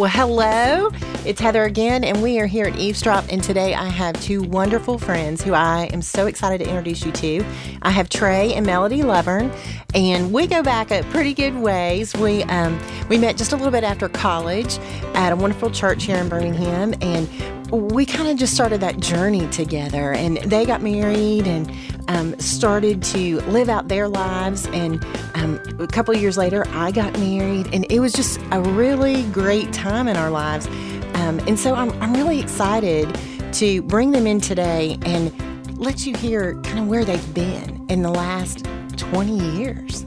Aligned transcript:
Well, 0.00 0.08
hello. 0.08 0.90
It's 1.26 1.38
Heather 1.42 1.64
again, 1.64 2.04
and 2.04 2.22
we 2.22 2.40
are 2.40 2.46
here 2.46 2.64
at 2.64 2.74
Eve's 2.78 3.02
Drop. 3.02 3.26
And 3.28 3.44
today 3.44 3.74
I 3.74 3.84
have 3.84 4.18
two 4.22 4.42
wonderful 4.42 4.98
friends 4.98 5.42
who 5.42 5.52
I 5.52 5.90
am 5.92 6.00
so 6.00 6.26
excited 6.26 6.64
to 6.64 6.70
introduce 6.70 7.04
you 7.04 7.12
to. 7.12 7.44
I 7.82 7.90
have 7.90 8.08
Tray 8.08 8.54
and 8.54 8.64
Melody 8.64 9.02
Lovvorn, 9.02 9.54
and 9.94 10.32
we 10.32 10.46
go 10.46 10.62
back 10.62 10.90
a 10.90 11.02
pretty 11.10 11.34
good 11.34 11.54
ways. 11.54 12.14
We 12.14 12.44
um, 12.44 12.80
we 13.10 13.18
met 13.18 13.36
just 13.36 13.52
a 13.52 13.56
little 13.56 13.70
bit 13.70 13.84
after 13.84 14.08
college 14.08 14.78
at 15.12 15.34
a 15.34 15.36
wonderful 15.36 15.70
church 15.70 16.04
here 16.04 16.16
in 16.16 16.30
Birmingham, 16.30 16.94
and 17.02 17.28
we 17.70 18.04
kind 18.04 18.28
of 18.28 18.36
just 18.36 18.54
started 18.54 18.80
that 18.80 18.98
journey 19.00 19.48
together. 19.48 20.12
And 20.12 20.38
they 20.38 20.64
got 20.64 20.82
married 20.82 21.46
and 21.46 21.72
um, 22.08 22.38
started 22.38 23.02
to 23.04 23.40
live 23.42 23.68
out 23.68 23.88
their 23.88 24.08
lives. 24.08 24.66
And 24.68 25.04
um, 25.34 25.60
a 25.78 25.86
couple 25.86 26.14
years 26.16 26.36
later, 26.36 26.66
I 26.68 26.90
got 26.90 27.12
married, 27.18 27.72
and 27.72 27.86
it 27.90 28.00
was 28.00 28.12
just 28.12 28.40
a 28.50 28.60
really 28.60 29.22
great 29.30 29.72
time 29.72 30.08
in 30.08 30.16
our 30.16 30.30
lives. 30.30 30.66
Um, 31.14 31.38
and 31.40 31.58
so 31.58 31.74
I'm, 31.74 31.90
I'm 32.02 32.14
really 32.14 32.40
excited 32.40 33.18
to 33.54 33.82
bring 33.82 34.10
them 34.12 34.26
in 34.26 34.40
today 34.40 34.98
and 35.02 35.32
let 35.78 36.06
you 36.06 36.16
hear 36.16 36.60
kind 36.62 36.78
of 36.78 36.88
where 36.88 37.04
they've 37.04 37.34
been 37.34 37.84
in 37.88 38.02
the 38.02 38.10
last 38.10 38.66
20 38.96 39.56
years 39.56 40.04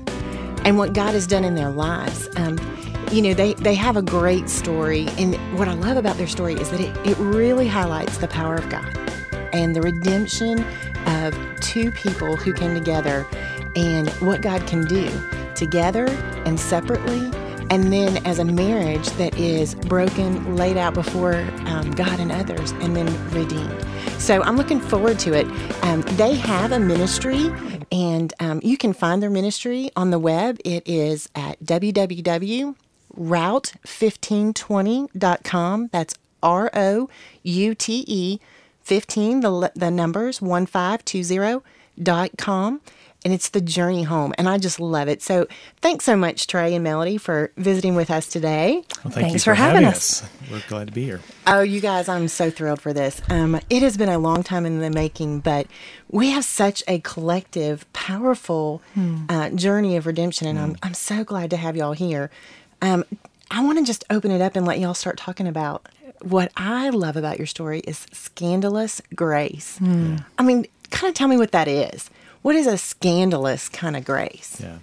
and 0.66 0.78
what 0.78 0.94
God 0.94 1.14
has 1.14 1.28
done 1.28 1.44
in 1.44 1.56
their 1.56 1.72
lives. 1.72 2.28
Um, 2.36 2.58
you 3.14 3.22
know, 3.22 3.34
they, 3.36 3.54
they 3.54 3.76
have 3.76 3.96
a 3.96 4.02
great 4.02 4.50
story. 4.50 5.08
And 5.20 5.36
what 5.58 5.68
I 5.68 5.74
love 5.74 5.98
about 5.98 6.18
their 6.18 6.28
story 6.28 6.56
is 6.56 6.72
that 6.72 6.80
it, 6.80 7.08
it 7.08 7.18
really 7.20 7.68
highlights 7.68 8.18
the 8.18 8.28
power 8.28 8.56
of 8.56 8.68
God 8.70 8.98
and 9.54 9.76
the 9.76 9.82
redemption 9.82 10.66
of 11.06 11.38
two 11.60 11.92
people 11.92 12.36
who 12.36 12.54
came 12.54 12.74
together 12.74 13.28
and 13.76 14.10
what 14.14 14.42
God 14.42 14.66
can 14.66 14.86
do 14.86 15.08
together 15.54 16.08
and 16.46 16.60
separately. 16.60 17.20
And 17.70 17.94
then 17.94 18.26
as 18.26 18.40
a 18.40 18.46
marriage 18.46 19.08
that 19.12 19.38
is 19.38 19.76
broken, 19.76 20.56
laid 20.56 20.78
out 20.78 20.96
before 20.96 21.36
um, 21.66 21.92
God 21.92 22.20
and 22.20 22.32
others, 22.32 22.72
and 22.72 22.96
then 22.96 23.08
redeemed. 23.30 23.86
So 24.20 24.42
I'm 24.42 24.58
looking 24.58 24.80
forward 24.80 25.20
to 25.20 25.34
it. 25.34 25.46
Um, 25.84 26.02
they 26.18 26.34
have 26.36 26.72
a 26.72 26.80
ministry, 26.80 27.52
and 27.92 28.34
um, 28.40 28.60
you 28.64 28.78
can 28.78 28.94
find 28.94 29.22
their 29.22 29.30
ministry 29.30 29.92
on 29.96 30.10
the 30.10 30.20
web. 30.20 30.60
It 30.66 30.88
is 30.88 31.30
at 31.36 31.64
www.route1520.com. 33.18 35.90
That's 35.92 36.16
R 36.42 36.72
O 36.74 37.10
U 37.44 37.76
T 37.76 38.06
E 38.08 38.40
15, 38.82 39.42
the, 39.42 39.72
the 39.76 39.92
numbers 39.92 40.40
1520.com. 40.40 42.82
And 43.26 43.34
it's 43.34 43.48
the 43.48 43.62
journey 43.62 44.04
home. 44.04 44.34
And 44.38 44.50
I 44.50 44.58
just 44.58 44.82
love 44.82 45.08
it. 45.08 45.22
So 45.22 45.48
thanks 45.80 46.04
so 46.04 46.18
much, 46.18 46.46
Tray 46.46 46.76
and 46.76 46.84
Melody, 46.84 47.18
for 47.18 47.54
visiting 47.56 47.96
with 47.96 48.12
us 48.12 48.28
today. 48.28 48.84
Well, 49.02 49.14
thank 49.14 49.28
thanks 49.28 49.46
for, 49.46 49.52
for, 49.52 49.56
having, 49.56 49.86
us. 49.86 50.24
us. 50.24 50.30
We're 50.52 50.62
glad 50.68 50.88
to 50.88 50.94
be 50.94 51.06
here. 51.06 51.22
Oh, 51.48 51.62
you 51.62 51.80
guys, 51.80 52.10
I'm 52.10 52.28
so 52.28 52.50
thrilled 52.50 52.82
for 52.82 52.92
this. 52.92 53.22
Um, 53.30 53.62
it 53.70 53.82
has 53.82 53.96
been 53.96 54.10
a 54.10 54.20
long 54.20 54.44
time 54.44 54.66
in 54.66 54.82
the 54.82 54.90
making, 54.90 55.40
but 55.40 55.68
we 56.12 56.32
have 56.32 56.44
such 56.44 56.84
a 56.86 57.00
collective, 57.00 57.86
powerful 57.94 58.82
hmm. 58.94 59.24
uh, 59.30 59.52
journey 59.52 59.96
of 59.96 60.06
redemption. 60.06 60.48
And 60.48 60.60
hmm. 60.60 60.66
I'm, 60.66 60.76
I'm 60.84 60.94
so 60.94 61.24
glad 61.24 61.50
to 61.52 61.56
have 61.56 61.78
y'all 61.78 61.94
here. 61.94 62.30
Um, 62.84 63.06
I 63.50 63.64
want 63.64 63.80
to 63.80 63.86
just 63.86 64.04
open 64.10 64.30
it 64.30 64.42
up 64.42 64.58
and 64.58 64.66
let 64.66 64.78
y'all 64.78 64.94
start 64.94 65.18
talking 65.18 65.48
about 65.48 65.88
what 66.22 66.52
I 66.58 66.90
love 66.90 67.16
about 67.16 67.38
your 67.38 67.48
story 67.48 67.80
is 67.80 68.06
scandalous 68.12 69.02
grace. 69.16 69.80
Mm. 69.80 70.26
I 70.38 70.44
mean, 70.44 70.66
kind 70.90 71.10
of 71.10 71.16
tell 71.16 71.30
me 71.30 71.38
what 71.38 71.52
that 71.54 71.70
is. 71.70 72.10
What 72.42 72.56
is 72.58 72.68
a 72.68 72.78
scandalous 72.78 73.70
kind 73.70 73.96
of 73.96 74.04
grace? 74.04 74.60
Yeah. 74.60 74.80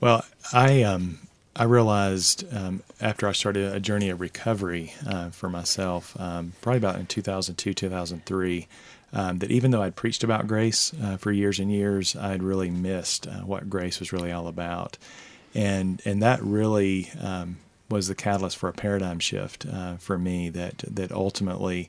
Well, 0.00 0.24
I 0.52 0.82
um, 0.82 1.20
I 1.54 1.64
realized 1.64 2.44
um, 2.52 2.82
after 3.00 3.28
I 3.28 3.32
started 3.32 3.72
a 3.72 3.78
journey 3.78 4.10
of 4.10 4.20
recovery 4.20 4.92
uh, 5.06 5.30
for 5.30 5.48
myself, 5.48 6.18
um, 6.20 6.52
probably 6.60 6.78
about 6.78 6.96
in 6.96 7.06
2002, 7.06 7.74
2003, 7.74 8.66
um, 9.12 9.38
that 9.38 9.52
even 9.52 9.70
though 9.70 9.82
I'd 9.82 9.94
preached 9.94 10.24
about 10.24 10.48
grace 10.48 10.92
uh, 11.00 11.16
for 11.16 11.30
years 11.30 11.60
and 11.60 11.70
years, 11.70 12.16
I'd 12.16 12.42
really 12.42 12.70
missed 12.70 13.28
uh, 13.28 13.40
what 13.40 13.70
grace 13.70 14.00
was 14.00 14.12
really 14.12 14.32
all 14.32 14.48
about, 14.48 14.98
and 15.56 16.02
and 16.04 16.22
that 16.22 16.42
really 16.42 17.10
um, 17.18 17.56
was 17.88 18.08
the 18.08 18.14
catalyst 18.14 18.58
for 18.58 18.68
a 18.68 18.72
paradigm 18.72 19.18
shift 19.18 19.66
uh, 19.66 19.96
for 19.96 20.18
me 20.18 20.50
that 20.50 20.84
that 20.86 21.10
ultimately 21.10 21.88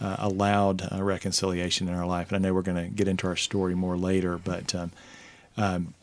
uh, 0.00 0.16
allowed 0.18 0.82
uh, 0.92 1.02
reconciliation 1.02 1.88
in 1.88 1.94
our 1.94 2.06
life. 2.06 2.30
And 2.30 2.36
I 2.36 2.46
know 2.46 2.54
we're 2.54 2.60
going 2.62 2.90
to 2.90 2.94
get 2.94 3.08
into 3.08 3.26
our 3.26 3.36
story 3.36 3.74
more 3.74 3.96
later, 3.96 4.36
but 4.36 4.74
um, 4.74 4.92
um, 5.56 5.94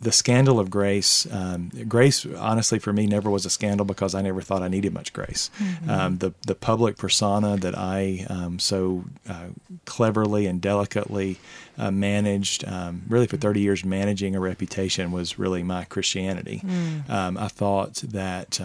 the 0.00 0.10
scandal 0.10 0.58
of 0.58 0.70
grace, 0.70 1.30
um, 1.32 1.70
grace, 1.88 2.26
honestly, 2.26 2.78
for 2.78 2.92
me, 2.92 3.06
never 3.06 3.30
was 3.30 3.46
a 3.46 3.50
scandal 3.50 3.86
because 3.86 4.14
I 4.14 4.22
never 4.22 4.40
thought 4.40 4.62
I 4.62 4.68
needed 4.68 4.92
much 4.92 5.12
grace. 5.12 5.50
Mm-hmm. 5.58 5.90
Um, 5.90 6.18
the 6.18 6.34
the 6.46 6.54
public 6.54 6.96
persona 6.96 7.56
that 7.56 7.76
I 7.78 8.26
um, 8.28 8.58
so 8.58 9.04
uh, 9.28 9.48
cleverly 9.84 10.46
and 10.46 10.60
delicately 10.60 11.38
uh, 11.78 11.90
managed, 11.90 12.64
um, 12.66 13.02
really 13.08 13.26
for 13.26 13.36
30 13.36 13.60
years, 13.60 13.84
managing 13.84 14.34
a 14.34 14.40
reputation 14.40 15.12
was 15.12 15.38
really 15.38 15.62
my 15.62 15.84
Christianity. 15.84 16.62
Mm. 16.64 17.08
Um, 17.08 17.38
I 17.38 17.48
thought 17.48 17.94
that. 17.96 18.60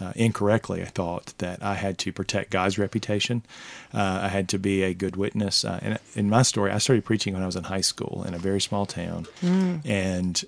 Uh, 0.00 0.12
incorrectly, 0.14 0.82
I 0.82 0.86
thought 0.86 1.32
that 1.38 1.62
I 1.62 1.74
had 1.74 1.98
to 1.98 2.12
protect 2.12 2.50
God's 2.50 2.78
reputation. 2.78 3.42
Uh, 3.94 4.20
I 4.22 4.28
had 4.28 4.48
to 4.50 4.58
be 4.58 4.82
a 4.82 4.92
good 4.92 5.16
witness. 5.16 5.64
Uh, 5.64 5.78
and 5.82 5.98
in 6.14 6.28
my 6.28 6.42
story, 6.42 6.70
I 6.70 6.78
started 6.78 7.04
preaching 7.04 7.34
when 7.34 7.42
I 7.42 7.46
was 7.46 7.56
in 7.56 7.64
high 7.64 7.80
school 7.80 8.24
in 8.26 8.34
a 8.34 8.38
very 8.38 8.60
small 8.60 8.84
town. 8.84 9.26
Mm. 9.40 9.86
And 9.86 10.44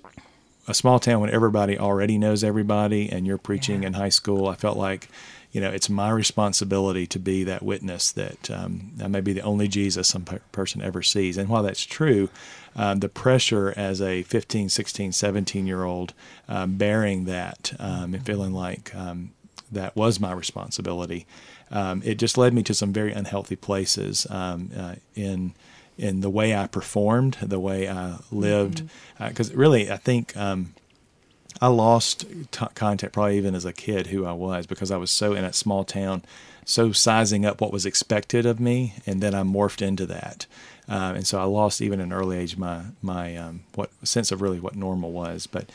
a 0.67 0.73
small 0.73 0.99
town 0.99 1.19
when 1.19 1.31
everybody 1.31 1.79
already 1.79 2.17
knows 2.17 2.43
everybody 2.43 3.09
and 3.09 3.25
you're 3.25 3.39
preaching 3.39 3.81
yeah. 3.81 3.87
in 3.87 3.93
high 3.93 4.09
school, 4.09 4.47
I 4.47 4.55
felt 4.55 4.77
like, 4.77 5.09
you 5.51 5.59
know, 5.59 5.71
it's 5.71 5.89
my 5.89 6.11
responsibility 6.11 7.07
to 7.07 7.17
be 7.17 7.43
that 7.45 7.63
witness 7.63 8.11
that 8.11 8.51
um, 8.51 8.91
I 9.03 9.07
may 9.07 9.21
be 9.21 9.33
the 9.33 9.41
only 9.41 9.67
Jesus 9.67 10.07
some 10.07 10.25
person 10.51 10.81
ever 10.83 11.01
sees. 11.01 11.37
And 11.37 11.49
while 11.49 11.63
that's 11.63 11.85
true, 11.85 12.29
um, 12.75 12.99
the 12.99 13.09
pressure 13.09 13.73
as 13.75 13.99
a 13.99 14.21
15, 14.23 14.69
16, 14.69 15.11
17 15.11 15.65
year 15.65 15.83
old 15.83 16.13
um, 16.47 16.77
bearing 16.77 17.25
that 17.25 17.73
um, 17.79 18.13
and 18.13 18.23
feeling 18.23 18.53
like 18.53 18.93
um, 18.93 19.31
that 19.71 19.95
was 19.95 20.19
my 20.19 20.31
responsibility. 20.33 21.25
Um, 21.71 22.01
it 22.03 22.15
just 22.15 22.37
led 22.37 22.53
me 22.53 22.63
to 22.63 22.73
some 22.73 22.91
very 22.91 23.11
unhealthy 23.11 23.55
places 23.55 24.25
um, 24.29 24.71
uh, 24.77 24.95
in 25.15 25.53
in 25.97 26.21
the 26.21 26.29
way 26.29 26.55
I 26.55 26.65
performed, 26.67 27.37
the 27.41 27.59
way 27.59 27.89
I 27.89 28.19
lived. 28.31 28.89
Because 29.19 29.49
mm-hmm. 29.49 29.57
uh, 29.57 29.61
really, 29.61 29.91
I 29.91 29.97
think 29.97 30.35
um, 30.37 30.73
I 31.61 31.67
lost 31.67 32.25
t- 32.51 32.65
contact 32.73 33.13
probably 33.13 33.37
even 33.37 33.53
as 33.53 33.65
a 33.65 33.73
kid 33.73 34.07
who 34.07 34.25
I 34.25 34.31
was 34.31 34.65
because 34.65 34.91
I 34.91 34.97
was 34.97 35.11
so 35.11 35.33
in 35.33 35.43
a 35.43 35.51
small 35.51 35.83
town, 35.83 36.23
so 36.63 36.93
sizing 36.93 37.45
up 37.45 37.59
what 37.59 37.73
was 37.73 37.85
expected 37.85 38.45
of 38.45 38.59
me, 38.59 38.93
and 39.05 39.21
then 39.21 39.35
I 39.35 39.43
morphed 39.43 39.81
into 39.81 40.05
that. 40.05 40.45
Um, 40.87 41.17
and 41.17 41.27
so 41.27 41.39
I 41.39 41.43
lost 41.43 41.81
even 41.81 41.99
an 41.99 42.13
early 42.13 42.37
age 42.37 42.57
my 42.57 42.83
my 43.01 43.35
um, 43.35 43.61
what 43.75 43.91
sense 44.07 44.31
of 44.31 44.41
really 44.41 44.59
what 44.59 44.75
normal 44.75 45.11
was. 45.11 45.47
But 45.47 45.69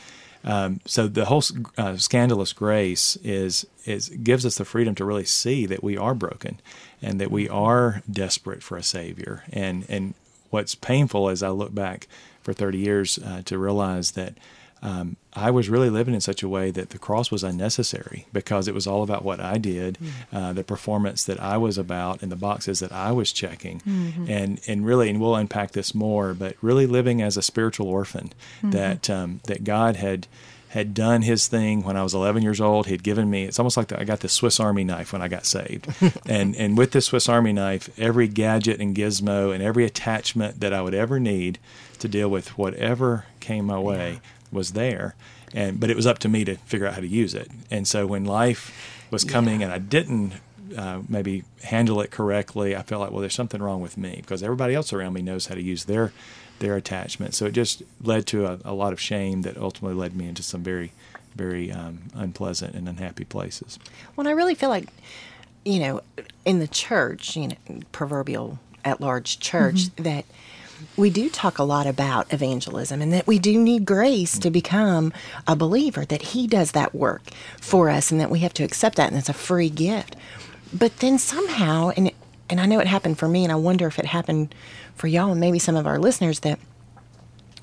um, 0.45 0.79
so 0.85 1.07
the 1.07 1.25
whole 1.25 1.43
uh, 1.77 1.97
scandalous 1.97 2.53
grace 2.53 3.17
is 3.17 3.65
is 3.85 4.09
gives 4.09 4.45
us 4.45 4.57
the 4.57 4.65
freedom 4.65 4.93
to 4.95 5.03
really 5.03 5.25
see 5.25 5.65
that 5.65 5.83
we 5.83 5.97
are 5.97 6.13
broken 6.13 6.61
and 7.01 7.19
that 7.19 7.31
we 7.31 7.49
are 7.49 8.03
desperate 8.09 8.61
for 8.61 8.77
a 8.77 8.83
savior. 8.83 9.43
And 9.51 9.85
and 9.89 10.13
what's 10.51 10.75
painful 10.75 11.29
as 11.29 11.41
I 11.41 11.49
look 11.49 11.73
back 11.73 12.07
for 12.43 12.53
30 12.53 12.77
years 12.77 13.17
uh, 13.17 13.41
to 13.45 13.57
realize 13.57 14.11
that 14.11 14.35
um, 14.81 15.15
I 15.33 15.51
was 15.51 15.69
really 15.69 15.89
living 15.89 16.13
in 16.13 16.21
such 16.21 16.43
a 16.43 16.49
way 16.49 16.71
that 16.71 16.91
the 16.91 16.99
cross 16.99 17.31
was 17.31 17.43
unnecessary 17.43 18.27
because 18.31 18.67
it 18.67 18.73
was 18.73 18.87
all 18.87 19.03
about 19.03 19.23
what 19.23 19.39
I 19.39 19.57
did, 19.57 19.97
mm-hmm. 19.97 20.35
uh, 20.35 20.53
the 20.53 20.63
performance 20.63 21.23
that 21.23 21.39
I 21.39 21.57
was 21.57 21.77
about, 21.77 22.21
and 22.21 22.31
the 22.31 22.35
boxes 22.35 22.79
that 22.79 22.91
I 22.91 23.11
was 23.11 23.31
checking, 23.31 23.79
mm-hmm. 23.81 24.29
and 24.29 24.61
and 24.67 24.85
really, 24.85 25.09
and 25.09 25.19
we'll 25.19 25.35
unpack 25.35 25.71
this 25.71 25.95
more, 25.95 26.33
but 26.33 26.55
really 26.61 26.85
living 26.85 27.21
as 27.21 27.35
a 27.37 27.41
spiritual 27.41 27.87
orphan 27.87 28.31
mm-hmm. 28.57 28.71
that 28.71 29.09
um, 29.09 29.41
that 29.45 29.63
God 29.63 29.95
had 29.95 30.27
had 30.75 30.93
done 30.93 31.21
his 31.21 31.47
thing 31.47 31.83
when 31.83 31.95
I 31.95 32.03
was 32.03 32.13
11 32.13 32.43
years 32.43 32.59
old. 32.59 32.87
He'd 32.87 33.01
given 33.01 33.29
me, 33.29 33.45
it's 33.45 33.59
almost 33.59 33.77
like 33.77 33.87
the, 33.87 33.97
I 33.97 34.03
got 34.03 34.19
the 34.19 34.27
Swiss 34.27 34.59
Army 34.59 34.83
knife 34.83 35.13
when 35.13 35.21
I 35.21 35.29
got 35.29 35.45
saved. 35.45 35.87
and, 36.25 36.53
and 36.53 36.77
with 36.77 36.91
this 36.91 37.05
Swiss 37.05 37.29
Army 37.29 37.53
knife, 37.53 37.89
every 37.97 38.27
gadget 38.27 38.81
and 38.81 38.93
gizmo 38.93 39.53
and 39.53 39.63
every 39.63 39.85
attachment 39.85 40.59
that 40.59 40.73
I 40.73 40.81
would 40.81 40.93
ever 40.93 41.17
need 41.17 41.59
to 41.99 42.09
deal 42.09 42.27
with 42.27 42.57
whatever 42.57 43.23
came 43.39 43.63
my 43.63 43.79
way 43.79 44.13
yeah. 44.13 44.19
Was 44.55 44.71
there. 44.71 45.15
And, 45.53 45.79
but 45.79 45.89
it 45.89 45.95
was 45.95 46.07
up 46.07 46.19
to 46.19 46.29
me 46.29 46.43
to 46.45 46.55
figure 46.55 46.87
out 46.87 46.95
how 46.95 47.01
to 47.01 47.07
use 47.07 47.33
it. 47.33 47.49
And 47.69 47.87
so 47.87 48.07
when 48.07 48.25
life 48.25 49.07
was 49.11 49.23
coming 49.23 49.59
yeah. 49.59 49.67
and 49.67 49.73
I 49.73 49.77
didn't 49.77 50.33
uh, 50.75 51.01
maybe 51.07 51.43
handle 51.63 52.01
it 52.01 52.11
correctly, 52.11 52.75
I 52.75 52.81
felt 52.81 53.01
like, 53.01 53.11
well, 53.11 53.21
there's 53.21 53.35
something 53.35 53.61
wrong 53.61 53.81
with 53.81 53.97
me 53.97 54.17
because 54.21 54.41
everybody 54.41 54.73
else 54.73 54.91
around 54.91 55.13
me 55.13 55.21
knows 55.21 55.45
how 55.47 55.55
to 55.55 55.61
use 55.61 55.85
their 55.85 56.11
their 56.59 56.75
attachment. 56.77 57.33
So 57.35 57.45
it 57.45 57.51
just 57.51 57.83
led 58.01 58.25
to 58.27 58.45
a, 58.45 58.59
a 58.63 58.73
lot 58.73 58.93
of 58.93 58.99
shame 58.99 59.41
that 59.41 59.57
ultimately 59.57 59.97
led 59.97 60.15
me 60.15 60.27
into 60.27 60.41
some 60.41 60.63
very, 60.63 60.93
very 61.35 61.69
um, 61.69 62.03
unpleasant 62.13 62.75
and 62.75 62.87
unhappy 62.87 63.25
places. 63.25 63.77
Well, 64.15 64.25
I 64.25 64.31
really 64.31 64.55
feel 64.55 64.69
like, 64.69 64.87
you 65.65 65.79
know, 65.79 66.01
in 66.45 66.59
the 66.59 66.67
church, 66.67 67.35
you 67.35 67.49
know, 67.49 67.81
proverbial 67.91 68.59
at 68.85 69.01
large 69.01 69.39
church, 69.39 69.75
mm-hmm. 69.75 70.03
that 70.03 70.25
we 70.97 71.09
do 71.09 71.29
talk 71.29 71.57
a 71.57 71.63
lot 71.63 71.87
about 71.87 72.31
evangelism 72.31 73.01
and 73.01 73.11
that 73.13 73.27
we 73.27 73.39
do 73.39 73.59
need 73.59 73.85
grace 73.85 74.37
to 74.39 74.49
become 74.49 75.13
a 75.47 75.55
believer, 75.55 76.05
that 76.05 76.21
He 76.21 76.47
does 76.47 76.71
that 76.71 76.95
work 76.95 77.21
for 77.59 77.89
us 77.89 78.11
and 78.11 78.19
that 78.21 78.29
we 78.29 78.39
have 78.39 78.53
to 78.55 78.63
accept 78.63 78.97
that 78.97 79.09
and 79.09 79.17
it's 79.17 79.29
a 79.29 79.33
free 79.33 79.69
gift. 79.69 80.15
But 80.73 80.97
then 80.97 81.17
somehow, 81.17 81.91
and, 81.95 82.11
and 82.49 82.59
I 82.59 82.65
know 82.65 82.79
it 82.79 82.87
happened 82.87 83.17
for 83.17 83.27
me, 83.27 83.43
and 83.43 83.51
I 83.51 83.55
wonder 83.55 83.87
if 83.87 83.99
it 83.99 84.05
happened 84.05 84.53
for 84.95 85.07
y'all 85.07 85.31
and 85.31 85.39
maybe 85.39 85.59
some 85.59 85.75
of 85.75 85.87
our 85.87 85.99
listeners, 85.99 86.39
that 86.41 86.59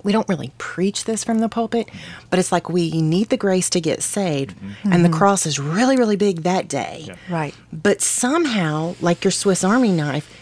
we 0.02 0.12
don't 0.12 0.28
really 0.28 0.52
preach 0.58 1.04
this 1.04 1.22
from 1.22 1.38
the 1.38 1.48
pulpit, 1.48 1.88
but 2.30 2.38
it's 2.38 2.52
like 2.52 2.68
we 2.68 3.00
need 3.00 3.28
the 3.28 3.36
grace 3.36 3.70
to 3.70 3.80
get 3.80 4.02
saved, 4.02 4.56
mm-hmm. 4.56 4.92
and 4.92 5.04
the 5.04 5.08
mm-hmm. 5.08 5.18
cross 5.18 5.46
is 5.46 5.58
really, 5.58 5.96
really 5.96 6.16
big 6.16 6.42
that 6.42 6.68
day. 6.68 7.08
Right. 7.30 7.54
But 7.72 8.00
somehow, 8.00 8.94
like 9.00 9.24
your 9.24 9.30
Swiss 9.30 9.62
Army 9.62 9.92
knife, 9.92 10.41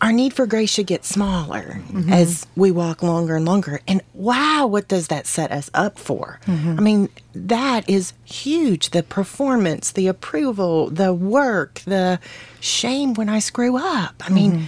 our 0.00 0.12
need 0.12 0.32
for 0.32 0.46
grace 0.46 0.70
should 0.70 0.86
get 0.86 1.04
smaller 1.04 1.80
mm-hmm. 1.90 2.12
as 2.12 2.46
we 2.54 2.70
walk 2.70 3.02
longer 3.02 3.36
and 3.36 3.44
longer. 3.44 3.80
And 3.88 4.02
wow, 4.14 4.66
what 4.66 4.86
does 4.88 5.08
that 5.08 5.26
set 5.26 5.50
us 5.50 5.70
up 5.74 5.98
for? 5.98 6.38
Mm-hmm. 6.46 6.76
I 6.78 6.80
mean, 6.80 7.08
that 7.34 7.88
is 7.88 8.12
huge. 8.24 8.90
The 8.90 9.02
performance, 9.02 9.90
the 9.90 10.06
approval, 10.06 10.90
the 10.90 11.12
work, 11.12 11.80
the 11.80 12.20
shame 12.60 13.14
when 13.14 13.28
I 13.28 13.40
screw 13.40 13.76
up. 13.76 14.22
I 14.24 14.30
mean, 14.30 14.52
mm-hmm. 14.52 14.64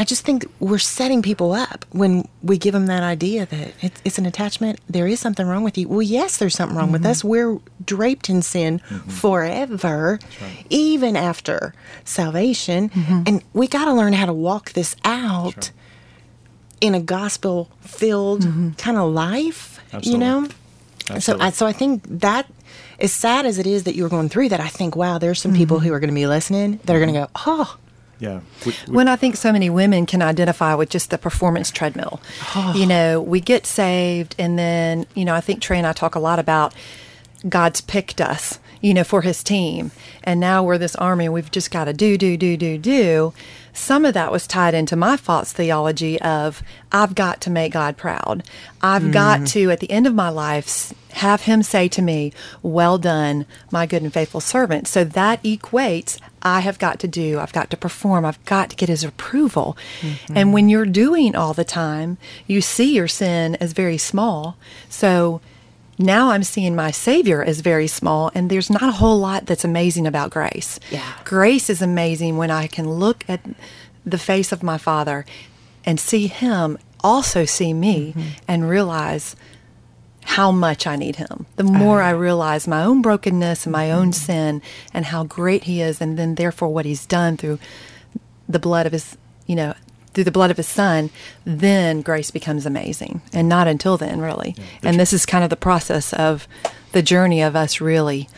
I 0.00 0.04
just 0.04 0.24
think 0.24 0.46
we're 0.60 0.78
setting 0.78 1.20
people 1.20 1.52
up 1.52 1.84
when 1.90 2.26
we 2.42 2.56
give 2.56 2.72
them 2.72 2.86
that 2.86 3.02
idea 3.02 3.44
that 3.44 3.74
it's, 3.82 4.00
it's 4.02 4.18
an 4.18 4.24
attachment. 4.24 4.80
There 4.88 5.06
is 5.06 5.20
something 5.20 5.46
wrong 5.46 5.62
with 5.62 5.76
you. 5.76 5.88
Well, 5.88 6.00
yes, 6.00 6.38
there's 6.38 6.54
something 6.54 6.74
wrong 6.74 6.90
with 6.90 7.04
us. 7.04 7.22
We're 7.22 7.58
draped 7.84 8.30
in 8.30 8.40
sin 8.40 8.78
forever, 9.08 10.18
even 10.70 11.16
after 11.16 11.74
salvation. 12.04 12.90
And 13.26 13.44
we 13.52 13.68
got 13.68 13.84
to 13.84 13.92
learn 13.92 14.14
how 14.14 14.24
to 14.24 14.32
walk 14.32 14.72
this 14.72 14.96
out 15.04 15.70
in 16.80 16.94
a 16.94 17.00
gospel 17.00 17.70
filled 17.82 18.46
kind 18.78 18.96
of 18.96 19.12
life, 19.12 19.80
you 19.92 19.96
Absolutely. 19.98 20.26
know? 20.26 20.48
So 21.18 21.38
I, 21.38 21.50
so 21.50 21.66
I 21.66 21.72
think 21.72 22.04
that 22.08 22.50
as 23.00 23.12
sad 23.12 23.44
as 23.44 23.58
it 23.58 23.66
is 23.66 23.84
that 23.84 23.96
you're 23.96 24.08
going 24.08 24.30
through 24.30 24.48
that, 24.48 24.60
I 24.60 24.68
think, 24.68 24.96
wow, 24.96 25.18
there's 25.18 25.42
some 25.42 25.52
people 25.52 25.80
who 25.80 25.92
are 25.92 26.00
going 26.00 26.08
to 26.08 26.14
be 26.14 26.26
listening 26.26 26.80
that 26.84 26.96
are 26.96 27.00
going 27.00 27.12
to 27.12 27.20
go, 27.20 27.28
oh, 27.34 27.76
yeah. 28.20 28.40
We, 28.64 28.74
we, 28.86 28.94
when 28.94 29.08
I 29.08 29.16
think 29.16 29.36
so 29.36 29.52
many 29.52 29.68
women 29.70 30.06
can 30.06 30.22
identify 30.22 30.74
with 30.74 30.90
just 30.90 31.10
the 31.10 31.18
performance 31.18 31.70
treadmill. 31.70 32.20
Ah. 32.54 32.74
You 32.74 32.86
know, 32.86 33.20
we 33.20 33.40
get 33.40 33.66
saved, 33.66 34.36
and 34.38 34.58
then, 34.58 35.06
you 35.14 35.24
know, 35.24 35.34
I 35.34 35.40
think 35.40 35.60
Tray 35.60 35.78
and 35.78 35.86
I 35.86 35.92
talk 35.92 36.14
a 36.14 36.20
lot 36.20 36.38
about 36.38 36.74
God's 37.48 37.80
picked 37.80 38.20
us, 38.20 38.58
you 38.80 38.94
know, 38.94 39.04
for 39.04 39.22
his 39.22 39.42
team. 39.42 39.90
And 40.22 40.38
now 40.38 40.62
we're 40.62 40.78
this 40.78 40.94
army, 40.96 41.24
and 41.24 41.34
we've 41.34 41.50
just 41.50 41.70
got 41.70 41.86
to 41.86 41.92
do, 41.92 42.16
do, 42.16 42.36
do, 42.36 42.56
do, 42.56 42.78
do. 42.78 43.32
Some 43.72 44.04
of 44.04 44.14
that 44.14 44.32
was 44.32 44.46
tied 44.46 44.74
into 44.74 44.96
my 44.96 45.16
false 45.16 45.52
theology 45.52 46.20
of 46.20 46.62
I've 46.92 47.14
got 47.14 47.40
to 47.42 47.50
make 47.50 47.72
God 47.72 47.96
proud. 47.96 48.42
I've 48.82 49.12
got 49.12 49.40
mm. 49.40 49.48
to, 49.50 49.70
at 49.70 49.80
the 49.80 49.90
end 49.90 50.06
of 50.06 50.14
my 50.14 50.28
life, 50.28 50.92
have 51.12 51.42
him 51.42 51.62
say 51.62 51.88
to 51.88 52.02
me, 52.02 52.32
Well 52.62 52.98
done, 52.98 53.46
my 53.70 53.86
good 53.86 54.02
and 54.02 54.12
faithful 54.12 54.40
servant. 54.40 54.88
So 54.88 55.04
that 55.04 55.42
equates, 55.42 56.18
I 56.42 56.60
have 56.60 56.78
got 56.78 56.98
to 57.00 57.08
do, 57.08 57.38
I've 57.38 57.52
got 57.52 57.70
to 57.70 57.76
perform, 57.76 58.24
I've 58.24 58.42
got 58.44 58.70
to 58.70 58.76
get 58.76 58.88
his 58.88 59.04
approval. 59.04 59.76
Mm-hmm. 60.00 60.36
And 60.36 60.52
when 60.52 60.68
you're 60.68 60.86
doing 60.86 61.36
all 61.36 61.54
the 61.54 61.64
time, 61.64 62.18
you 62.46 62.60
see 62.60 62.94
your 62.94 63.08
sin 63.08 63.56
as 63.56 63.72
very 63.72 63.98
small. 63.98 64.56
So 64.88 65.40
now 66.00 66.30
I'm 66.30 66.42
seeing 66.42 66.74
my 66.74 66.90
Savior 66.90 67.42
as 67.44 67.60
very 67.60 67.86
small, 67.86 68.30
and 68.34 68.50
there's 68.50 68.70
not 68.70 68.82
a 68.82 68.92
whole 68.92 69.18
lot 69.18 69.46
that's 69.46 69.64
amazing 69.64 70.06
about 70.06 70.30
grace. 70.30 70.80
Yeah. 70.90 71.12
Grace 71.24 71.68
is 71.68 71.82
amazing 71.82 72.36
when 72.36 72.50
I 72.50 72.66
can 72.66 72.90
look 72.90 73.24
at 73.28 73.40
the 74.04 74.18
face 74.18 74.50
of 74.50 74.62
my 74.62 74.78
Father 74.78 75.26
and 75.84 76.00
see 76.00 76.26
Him 76.26 76.78
also 77.02 77.44
see 77.44 77.72
me 77.72 78.12
mm-hmm. 78.12 78.28
and 78.48 78.68
realize 78.68 79.36
how 80.22 80.50
much 80.50 80.86
I 80.86 80.96
need 80.96 81.16
Him. 81.16 81.46
The 81.56 81.64
more 81.64 82.00
uh-huh. 82.00 82.10
I 82.10 82.12
realize 82.12 82.66
my 82.66 82.82
own 82.82 83.02
brokenness 83.02 83.66
and 83.66 83.72
my 83.72 83.90
own 83.90 84.10
mm-hmm. 84.10 84.12
sin 84.12 84.62
and 84.94 85.06
how 85.06 85.24
great 85.24 85.64
He 85.64 85.82
is, 85.82 86.00
and 86.00 86.18
then 86.18 86.36
therefore 86.36 86.72
what 86.72 86.84
He's 86.84 87.06
done 87.06 87.36
through 87.36 87.58
the 88.48 88.58
blood 88.58 88.86
of 88.86 88.92
His, 88.92 89.16
you 89.46 89.56
know, 89.56 89.74
through 90.14 90.24
the 90.24 90.30
blood 90.32 90.50
of 90.50 90.56
His 90.56 90.66
Son, 90.68 91.10
then 91.44 92.00
grace 92.02 92.30
becomes 92.30 92.66
amazing. 92.66 93.22
And 93.32 93.48
not 93.48 93.68
until 93.68 93.96
then, 93.96 94.20
really. 94.20 94.54
and 94.82 94.98
this 94.98 95.12
is 95.12 95.24
kind 95.26 95.44
of 95.44 95.50
the 95.50 95.56
process 95.56 96.12
of 96.12 96.48
the 96.92 97.02
journey 97.02 97.40
of 97.42 97.54
us 97.54 97.80
really 97.80 98.28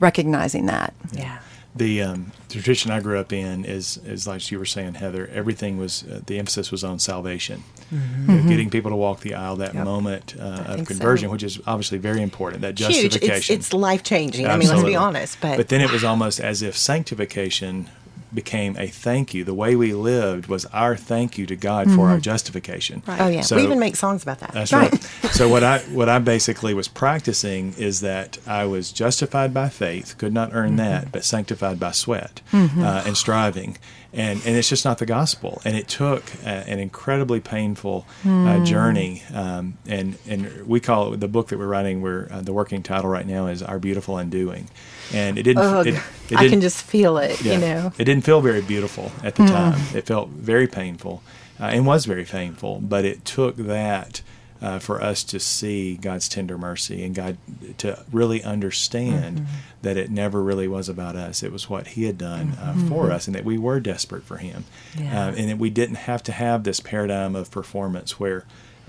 recognizing 0.00 0.66
that. 0.66 0.92
yeah. 1.12 1.38
the 1.74 2.02
um, 2.02 2.32
tradition 2.50 2.90
I 2.90 3.00
grew 3.00 3.18
up 3.18 3.32
in 3.32 3.64
is 3.64 3.96
is 4.04 4.26
like 4.26 4.50
you 4.50 4.58
were 4.58 4.66
saying, 4.66 4.94
Heather. 4.94 5.26
Everything 5.32 5.78
was 5.78 6.02
uh, 6.02 6.20
the 6.26 6.38
emphasis 6.38 6.70
was 6.70 6.84
on 6.84 6.98
salvation, 6.98 7.62
You 7.90 7.98
know, 7.98 8.42
getting 8.48 8.68
people 8.68 8.90
to 8.90 8.96
walk 8.96 9.20
the 9.20 9.32
aisle. 9.34 9.56
That 9.56 9.72
Yep. 9.74 9.84
moment 9.84 10.34
uh, 10.38 10.42
of 10.42 10.56
Mm-hmm. 10.66 10.78
so. 10.80 10.84
conversion, 10.84 11.30
which 11.30 11.42
is 11.42 11.58
obviously 11.66 11.96
very 11.96 12.20
important. 12.20 12.60
That 12.60 12.78
Huge. 12.78 12.92
justification. 13.12 13.56
It's, 13.56 13.68
it's 13.68 13.72
life 13.72 14.02
changing. 14.02 14.46
I 14.46 14.56
mean, 14.58 14.68
let's 14.68 14.82
be 14.82 14.96
honest. 14.96 15.38
But, 15.40 15.56
but 15.56 15.68
then 15.68 15.80
it 15.80 15.90
was 15.90 16.04
almost 16.04 16.40
as 16.40 16.60
if 16.60 16.76
sanctification 16.76 17.88
became 18.34 18.76
a 18.76 18.88
thank 18.88 19.34
you. 19.34 19.44
The 19.44 19.54
way 19.54 19.76
we 19.76 19.92
lived 19.92 20.46
was 20.46 20.64
our 20.66 20.96
thank 20.96 21.38
you 21.38 21.46
to 21.46 21.56
God 21.56 21.90
for 21.90 22.08
our 22.08 22.14
mm-hmm. 22.14 22.20
justification. 22.20 23.02
Right. 23.06 23.20
oh, 23.20 23.28
yeah. 23.28 23.40
So- 23.42 23.56
we 23.56 23.62
even 23.62 23.78
make 23.78 23.96
songs 23.96 24.22
about 24.22 24.40
that. 24.40 24.52
That's 24.52 24.72
right. 24.72 25.02
so 25.32 25.48
what 25.48 25.62
I 25.62 25.78
what 25.80 26.08
I 26.08 26.18
basically 26.18 26.74
was 26.74 26.88
practicing 26.88 27.74
is 27.74 28.00
that 28.00 28.38
I 28.46 28.64
was 28.64 28.92
justified 28.92 29.52
by 29.52 29.68
faith, 29.68 30.16
could 30.18 30.32
not 30.32 30.50
earn 30.52 30.70
mm-hmm. 30.70 30.76
that, 30.76 31.12
but 31.12 31.24
sanctified 31.24 31.78
by 31.78 31.92
sweat 31.92 32.40
mm-hmm. 32.52 32.82
uh, 32.82 33.02
and 33.06 33.16
striving, 33.16 33.78
and 34.12 34.40
and 34.44 34.56
it's 34.56 34.68
just 34.68 34.84
not 34.84 34.98
the 34.98 35.06
gospel. 35.06 35.62
And 35.64 35.76
it 35.76 35.88
took 35.88 36.22
a, 36.44 36.48
an 36.68 36.78
incredibly 36.78 37.40
painful 37.40 38.06
uh, 38.26 38.64
journey, 38.64 39.22
um, 39.32 39.78
and 39.86 40.18
and 40.28 40.66
we 40.66 40.80
call 40.80 41.14
it 41.14 41.20
the 41.20 41.28
book 41.28 41.48
that 41.48 41.58
we're 41.58 41.66
writing. 41.66 42.02
We're 42.02 42.28
uh, 42.30 42.42
the 42.42 42.52
working 42.52 42.82
title 42.82 43.08
right 43.10 43.26
now 43.26 43.46
is 43.46 43.62
Our 43.62 43.78
Beautiful 43.78 44.18
Undoing, 44.18 44.68
and 45.12 45.38
it 45.38 45.44
didn't. 45.44 45.62
Ugh, 45.62 45.86
it, 45.86 45.94
it 46.30 46.36
I 46.36 46.48
can 46.48 46.60
just 46.60 46.82
feel 46.82 47.18
it, 47.18 47.40
yeah. 47.42 47.54
you 47.54 47.58
know. 47.58 47.92
It 47.98 48.04
didn't 48.04 48.24
feel 48.24 48.40
very 48.40 48.62
beautiful 48.62 49.12
at 49.22 49.34
the 49.36 49.46
time. 49.46 49.80
It 49.94 50.06
felt 50.06 50.28
very 50.28 50.66
painful 50.66 51.22
uh, 51.60 51.66
and 51.66 51.86
was 51.86 52.04
very 52.04 52.24
painful, 52.24 52.80
but 52.80 53.04
it 53.04 53.24
took 53.24 53.56
that 53.56 54.22
uh, 54.62 54.78
for 54.78 55.02
us 55.02 55.24
to 55.24 55.40
see 55.40 55.96
God's 55.96 56.28
tender 56.28 56.56
mercy 56.56 57.04
and 57.04 57.14
God 57.14 57.36
to 57.78 58.02
really 58.12 58.42
understand 58.42 59.46
that 59.82 59.96
it 59.96 60.10
never 60.10 60.42
really 60.42 60.68
was 60.68 60.88
about 60.88 61.16
us. 61.16 61.42
It 61.42 61.52
was 61.52 61.68
what 61.68 61.88
He 61.88 62.04
had 62.04 62.16
done 62.16 62.52
uh, 62.52 62.74
for 62.88 63.10
us 63.10 63.26
and 63.26 63.34
that 63.34 63.44
we 63.44 63.58
were 63.58 63.80
desperate 63.80 64.22
for 64.22 64.36
Him. 64.36 64.64
Yeah. 64.96 65.26
Uh, 65.26 65.34
and 65.36 65.50
that 65.50 65.58
we 65.58 65.68
didn't 65.68 65.96
have 65.96 66.22
to 66.24 66.32
have 66.32 66.62
this 66.62 66.78
paradigm 66.78 67.34
of 67.34 67.50
performance 67.50 68.20
where 68.20 68.44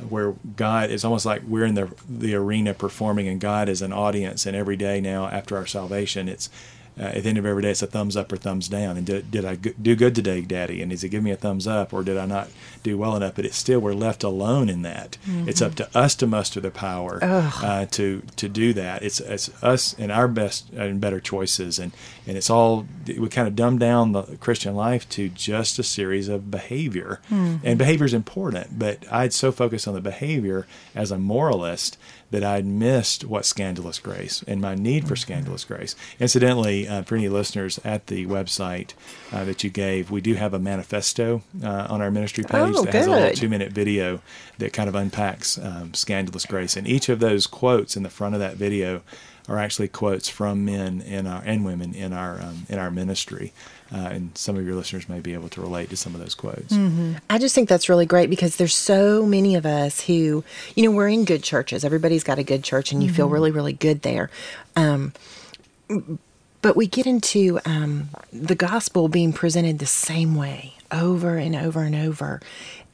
where 0.10 0.34
God 0.56 0.90
is 0.90 1.06
almost 1.06 1.26
like 1.26 1.44
we're 1.44 1.66
in 1.66 1.76
the 1.76 1.92
the 2.08 2.36
arena 2.36 2.74
performing 2.74 3.28
and 3.28 3.40
God 3.40 3.70
is 3.70 3.82
an 3.82 3.94
audience 3.94 4.46
and 4.46 4.56
every 4.56 4.76
day 4.76 5.00
now 5.02 5.28
after 5.28 5.56
our 5.56 5.68
salvation 5.68 6.28
it's 6.28 6.50
uh, 7.00 7.04
at 7.04 7.24
the 7.24 7.30
end 7.30 7.38
of 7.38 7.46
every 7.46 7.62
day 7.64 7.72
it's 7.72 7.82
a 7.82 7.88
thumbs 7.88 8.16
up 8.16 8.32
or 8.32 8.38
thumbs 8.38 8.68
down. 8.68 8.98
And 8.98 9.06
did, 9.06 9.32
did 9.32 9.46
I 9.46 9.56
do 9.56 9.96
good 9.96 10.16
today 10.16 10.42
daddy? 10.42 10.82
And 10.82 10.92
does 10.92 11.02
he 11.02 11.10
give 11.10 11.24
me 11.24 11.32
a 11.32 11.36
thumbs 11.36 11.66
up 11.68 11.94
or 11.94 12.04
did 12.04 12.18
I 12.18 12.26
not 12.26 12.50
do 12.84 12.98
well 12.98 13.16
enough? 13.16 13.36
But 13.36 13.46
it's 13.46 13.58
still 13.58 13.80
we're 13.80 13.94
left 13.94 14.24
alone 14.24 14.70
in 14.70 14.82
that. 14.84 15.18
It's 15.48 15.62
up 15.62 15.76
to 15.76 15.90
us 15.98 16.16
to 16.16 16.28
muster 16.28 16.60
the 16.60 16.72
power 16.72 17.20
uh, 17.64 17.86
to 17.92 18.22
to 18.36 18.50
do 18.50 18.74
that. 18.74 19.02
It's 19.04 19.20
it's 19.20 19.50
us 19.64 19.96
and 19.98 20.12
our 20.12 20.28
best 20.28 20.70
and 20.72 21.02
better 21.02 21.20
choices. 21.20 21.80
And 21.80 21.92
and 22.26 22.38
it's 22.38 22.50
all 22.50 22.86
we 23.08 23.28
kind 23.30 23.48
of 23.48 23.56
dumb 23.56 23.78
down 23.78 24.12
the 24.14 24.24
Christian 24.40 24.76
life 24.76 25.08
to 25.10 25.30
just 25.30 25.80
a 25.80 25.84
series 25.84 26.28
of 26.30 26.50
behavior 26.52 27.20
and 27.30 27.78
behavior 27.78 28.06
is 28.06 28.14
important 28.14 28.78
but 28.80 29.00
I'd 29.12 29.34
so 29.34 29.52
focused 29.52 29.88
on 29.88 29.94
the 29.94 30.02
behavior 30.02 30.66
as 30.96 31.12
a 31.12 31.18
moralist 31.18 31.98
that 32.32 32.44
I'd 32.44 32.66
missed 32.66 33.26
what 33.26 33.46
scandalous 33.46 34.00
grace 34.00 34.44
and 34.48 34.60
my 34.60 34.74
need 34.74 35.08
for 35.08 35.16
scandalous 35.16 35.64
grace. 35.64 35.96
Incidentally, 36.20 36.88
uh, 36.88 37.04
for 37.04 37.16
any 37.16 37.30
listeners 37.30 37.80
at 37.86 38.08
the 38.08 38.26
website 38.26 38.94
uh, 39.32 39.46
that 39.46 39.64
you 39.64 39.70
gave, 39.70 40.10
we 40.10 40.20
do 40.20 40.34
have 40.34 40.52
a 40.52 40.58
manifesto 40.58 41.44
uh, 41.64 41.86
on 41.92 42.02
our 42.02 42.10
ministry 42.10 42.44
page 42.44 42.74
Oh, 42.76 42.86
that 42.86 42.94
has 42.94 43.06
a 43.06 43.12
little 43.12 43.36
two 43.36 43.50
minute 43.50 43.72
video 43.72 44.20
that 44.58 44.74
kind 44.74 44.90
of 44.90 44.96
unpacks 44.96 45.60
um, 45.60 45.94
scandalous 45.94 46.48
grace. 46.48 46.76
And 46.76 46.88
each 46.88 47.08
of 47.08 47.20
those 47.20 47.46
quotes 47.46 47.96
in 47.96 48.02
the 48.02 48.10
front 48.10 48.34
of 48.34 48.40
that 48.42 48.56
video 48.56 49.04
are 49.48 49.58
actually 49.58 49.88
quotes 49.90 50.30
from 50.30 50.66
men 50.66 51.02
in 51.02 51.28
our 51.28 51.42
and 51.46 51.66
women 51.66 51.94
in 51.94 52.14
our 52.14 52.42
um, 52.42 52.66
in 52.70 52.80
our 52.80 52.92
ministry. 52.92 53.54
Uh, 53.94 54.10
and 54.12 54.36
some 54.36 54.58
of 54.58 54.66
your 54.66 54.74
listeners 54.74 55.08
may 55.08 55.20
be 55.20 55.36
able 55.36 55.50
to 55.50 55.62
relate 55.62 55.88
to 55.88 55.96
some 55.96 56.16
of 56.16 56.20
those 56.20 56.34
quotes. 56.34 56.74
I 57.30 57.38
just 57.38 57.54
think 57.54 57.70
that's 57.70 57.90
really 57.90 58.08
great 58.08 58.28
because 58.28 58.56
there's 58.56 58.74
so 58.74 59.24
many 59.24 59.54
of 59.54 59.68
us 59.68 60.02
who, 60.02 60.44
you 60.76 60.84
know, 60.84 60.90
we're 60.90 61.10
in 61.10 61.26
good 61.26 61.44
churches. 61.44 61.86
Everybody's 61.86 62.24
got 62.24 62.40
a 62.40 62.44
good 62.44 62.64
church 62.64 62.92
and 62.92 63.04
you 63.04 63.10
feel 63.14 63.30
really, 63.30 63.52
really 63.52 63.74
good 63.74 64.02
there. 64.02 64.32
Um, 64.76 65.14
but 66.64 66.76
we 66.76 66.88
get 66.88 67.06
into 67.06 67.60
um, 67.66 68.10
the 68.32 68.56
gospel 68.56 69.10
being 69.10 69.32
presented 69.32 69.78
the 69.78 69.86
same 69.86 70.34
way 70.34 70.74
over 70.92 71.36
and 71.36 71.56
over 71.56 71.82
and 71.84 71.94
over. 71.94 72.42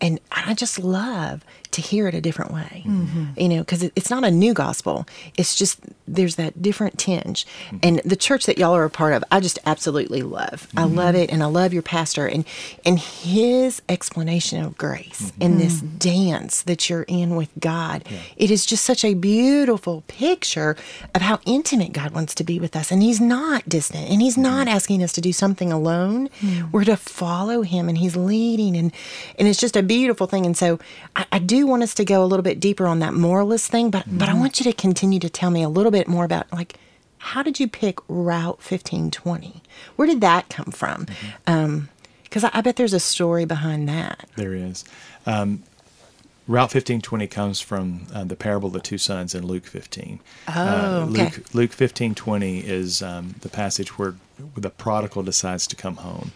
And 0.02 0.20
I 0.32 0.54
just 0.54 0.80
love 0.80 1.46
to 1.72 1.82
hear 1.82 2.08
it 2.08 2.16
a 2.16 2.22
different 2.22 2.52
way, 2.52 2.84
mm-hmm. 2.86 3.26
you 3.38 3.48
know, 3.48 3.60
because 3.60 3.84
it, 3.84 3.94
it's 3.96 4.10
not 4.10 4.24
a 4.24 4.32
new 4.32 4.54
gospel. 4.54 5.08
It's 5.38 5.56
just 5.56 5.80
there's 6.08 6.36
that 6.36 6.62
different 6.62 6.98
tinge. 6.98 7.46
Mm-hmm. 7.68 7.78
And 7.84 8.02
the 8.04 8.16
church 8.16 8.46
that 8.48 8.58
y'all 8.58 8.76
are 8.76 8.86
a 8.86 8.90
part 8.90 9.14
of, 9.14 9.24
I 9.32 9.40
just 9.40 9.60
absolutely 9.66 10.24
love. 10.24 10.68
I 10.76 10.84
mm-hmm. 10.84 10.96
love 10.96 11.16
it, 11.16 11.32
and 11.32 11.44
I 11.44 11.46
love 11.46 11.74
your 11.74 11.84
pastor 11.84 12.26
and 12.26 12.46
and 12.86 13.00
his 13.00 13.82
explanation 13.88 14.64
of 14.64 14.78
grace 14.78 15.32
and 15.40 15.60
this 15.60 15.82
dance 15.82 16.62
that 16.64 16.90
you're 16.90 17.04
in 17.04 17.36
with 17.36 17.50
God. 17.60 18.04
It 18.36 18.50
is 18.50 18.66
just 18.66 18.84
such 18.84 19.06
a 19.06 19.14
beautiful 19.14 20.04
picture 20.08 20.76
of 21.14 21.22
how 21.22 21.40
intimate 21.46 21.94
God 21.94 22.12
wants 22.12 22.34
to 22.36 22.44
be 22.44 22.60
with 22.60 22.76
us, 22.76 22.92
and 22.92 23.04
He's 23.04 23.22
not 23.22 23.68
distant, 23.70 24.10
and 24.10 24.22
He's 24.22 24.38
not 24.38 24.68
asking 24.68 25.04
us 25.04 25.14
to 25.14 25.22
do 25.22 25.34
something 25.34 25.72
alone. 25.72 26.30
We're 26.72 26.86
to 26.86 26.98
follow 26.98 27.62
Him, 27.62 27.90
and 27.90 27.98
He's 27.98 28.16
leading, 28.16 28.76
and 28.76 28.92
and 29.38 29.48
it's 29.48 29.60
just 29.60 29.76
a 29.76 29.84
beautiful 29.84 30.28
thing. 30.28 30.46
And 30.46 30.58
so 30.58 30.80
I, 31.16 31.26
I 31.32 31.40
do 31.40 31.59
want 31.68 31.84
us 31.84 31.94
to 31.96 32.06
go 32.06 32.24
a 32.24 32.26
little 32.28 32.44
bit 32.44 32.60
deeper 32.60 32.86
on 32.88 33.00
that 33.00 33.14
moralist 33.14 33.70
thing, 33.72 33.90
but 33.90 34.06
but 34.08 34.30
I 34.30 34.34
want 34.34 34.60
you 34.60 34.64
to 34.66 34.74
continue 34.74 35.20
to 35.20 35.30
tell 35.30 35.52
me 35.52 35.64
a 35.64 35.70
little 35.70 35.92
bit 35.92 36.08
more 36.08 36.26
about 36.26 36.52
like 36.54 36.76
how 37.18 37.44
did 37.44 37.60
you 37.60 37.68
pick 37.68 38.00
Route 38.08 38.62
fifteen 38.62 39.12
twenty? 39.12 39.62
Where 39.96 40.08
did 40.08 40.22
that 40.22 40.50
come 40.50 40.72
from? 40.72 41.06
Because 42.24 42.44
I, 42.44 42.52
I 42.54 42.62
bet 42.62 42.76
there's 42.76 42.94
a 42.94 43.00
story 43.00 43.46
behind 43.46 43.90
that. 43.90 44.28
There 44.36 44.54
is. 44.54 44.86
Um, 45.26 45.64
Route 46.48 46.74
1520 46.74 47.28
comes 47.28 47.60
from 47.62 48.08
uh, 48.12 48.24
the 48.24 48.36
parable 48.36 48.68
of 48.68 48.74
the 48.74 48.80
two 48.80 48.98
sons 48.98 49.36
in 49.36 49.46
Luke 49.46 49.66
15. 49.68 50.20
Oh, 50.48 50.52
Uh, 50.52 51.06
okay. 51.12 51.24
Luke, 51.26 51.34
Luke 51.54 51.70
1520 51.70 52.62
is 52.62 53.04
um, 53.04 53.36
the 53.42 53.50
passage 53.50 54.00
where 54.00 54.16
the 54.58 54.72
prodigal 54.72 55.22
decides 55.22 55.68
to 55.68 55.76
come 55.76 55.98
home. 55.98 56.32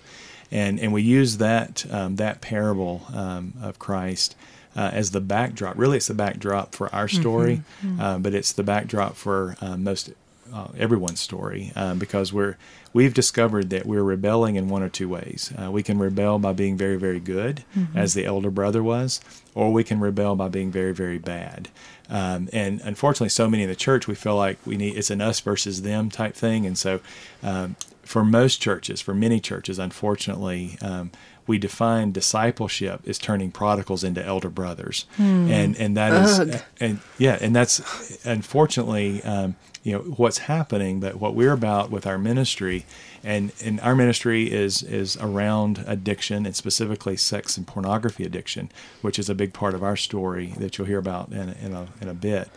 And, 0.51 0.79
and 0.79 0.93
we 0.93 1.01
use 1.01 1.37
that, 1.37 1.83
um, 1.91 2.17
that 2.17 2.41
parable 2.41 3.01
um, 3.11 3.53
of 3.59 3.79
Christ 3.79 4.35
uh, 4.75 4.91
as 4.93 5.11
the 5.11 5.21
backdrop. 5.21 5.77
Really, 5.77 5.97
it's 5.97 6.07
the 6.07 6.13
backdrop 6.13 6.73
for 6.75 6.93
our 6.93 7.07
story, 7.07 7.61
uh, 7.99 8.17
but 8.17 8.33
it's 8.33 8.51
the 8.53 8.63
backdrop 8.63 9.15
for 9.15 9.55
uh, 9.61 9.77
most 9.77 10.11
uh, 10.53 10.67
everyone's 10.77 11.19
story 11.19 11.71
um, 11.75 11.97
because 11.99 12.31
we're 12.31 12.57
we've 12.91 13.13
discovered 13.13 13.69
that 13.71 13.85
we're 13.85 14.03
rebelling 14.03 14.55
in 14.55 14.69
one 14.69 14.83
or 14.83 14.89
two 14.89 15.09
ways. 15.09 15.51
Uh, 15.59 15.71
we 15.71 15.81
can 15.81 15.97
rebel 15.97 16.37
by 16.39 16.53
being 16.53 16.77
very 16.77 16.95
very 16.95 17.19
good, 17.19 17.63
as 17.95 18.13
the 18.13 18.25
elder 18.25 18.51
brother 18.51 18.83
was, 18.83 19.19
or 19.55 19.71
we 19.71 19.83
can 19.83 19.99
rebel 19.99 20.35
by 20.35 20.49
being 20.49 20.71
very 20.71 20.93
very 20.93 21.17
bad. 21.17 21.69
Um, 22.09 22.49
and 22.53 22.81
unfortunately, 22.81 23.29
so 23.29 23.49
many 23.49 23.63
in 23.63 23.69
the 23.69 23.75
church 23.75 24.07
we 24.07 24.15
feel 24.15 24.35
like 24.35 24.57
we 24.65 24.77
need 24.77 24.97
it's 24.97 25.09
an 25.09 25.21
us 25.21 25.39
versus 25.39 25.81
them 25.81 26.09
type 26.09 26.35
thing, 26.35 26.65
and 26.65 26.77
so. 26.77 26.99
Um, 27.41 27.75
for 28.03 28.25
most 28.25 28.61
churches, 28.61 28.99
for 28.99 29.13
many 29.13 29.39
churches, 29.39 29.79
unfortunately, 29.79 30.77
um, 30.81 31.09
we 31.47 31.57
define 31.57 32.11
discipleship 32.11 33.01
as 33.07 33.17
turning 33.17 33.51
prodigals 33.51 34.03
into 34.03 34.23
elder 34.23 34.49
brothers, 34.49 35.05
and 35.17 35.75
and 35.77 35.97
that 35.97 36.13
is 36.13 36.39
Ugh. 36.39 36.61
and 36.79 36.99
yeah, 37.17 37.37
and 37.41 37.55
that's 37.55 38.25
unfortunately 38.25 39.21
um, 39.23 39.55
you 39.83 39.93
know 39.93 39.99
what's 39.99 40.39
happening. 40.39 40.99
But 40.99 41.15
what 41.15 41.35
we're 41.35 41.51
about 41.51 41.91
with 41.91 42.07
our 42.07 42.17
ministry, 42.17 42.85
and 43.23 43.51
and 43.63 43.79
our 43.81 43.95
ministry 43.95 44.51
is 44.51 44.81
is 44.83 45.17
around 45.17 45.83
addiction 45.85 46.45
and 46.45 46.55
specifically 46.55 47.17
sex 47.17 47.57
and 47.57 47.67
pornography 47.67 48.23
addiction, 48.23 48.69
which 49.01 49.19
is 49.19 49.29
a 49.29 49.35
big 49.35 49.53
part 49.53 49.73
of 49.73 49.83
our 49.83 49.95
story 49.97 50.53
that 50.57 50.77
you'll 50.77 50.87
hear 50.87 50.99
about 50.99 51.31
in 51.31 51.49
a, 51.49 51.55
in 51.65 51.73
a, 51.73 51.87
in 52.01 52.09
a 52.09 52.13
bit. 52.13 52.49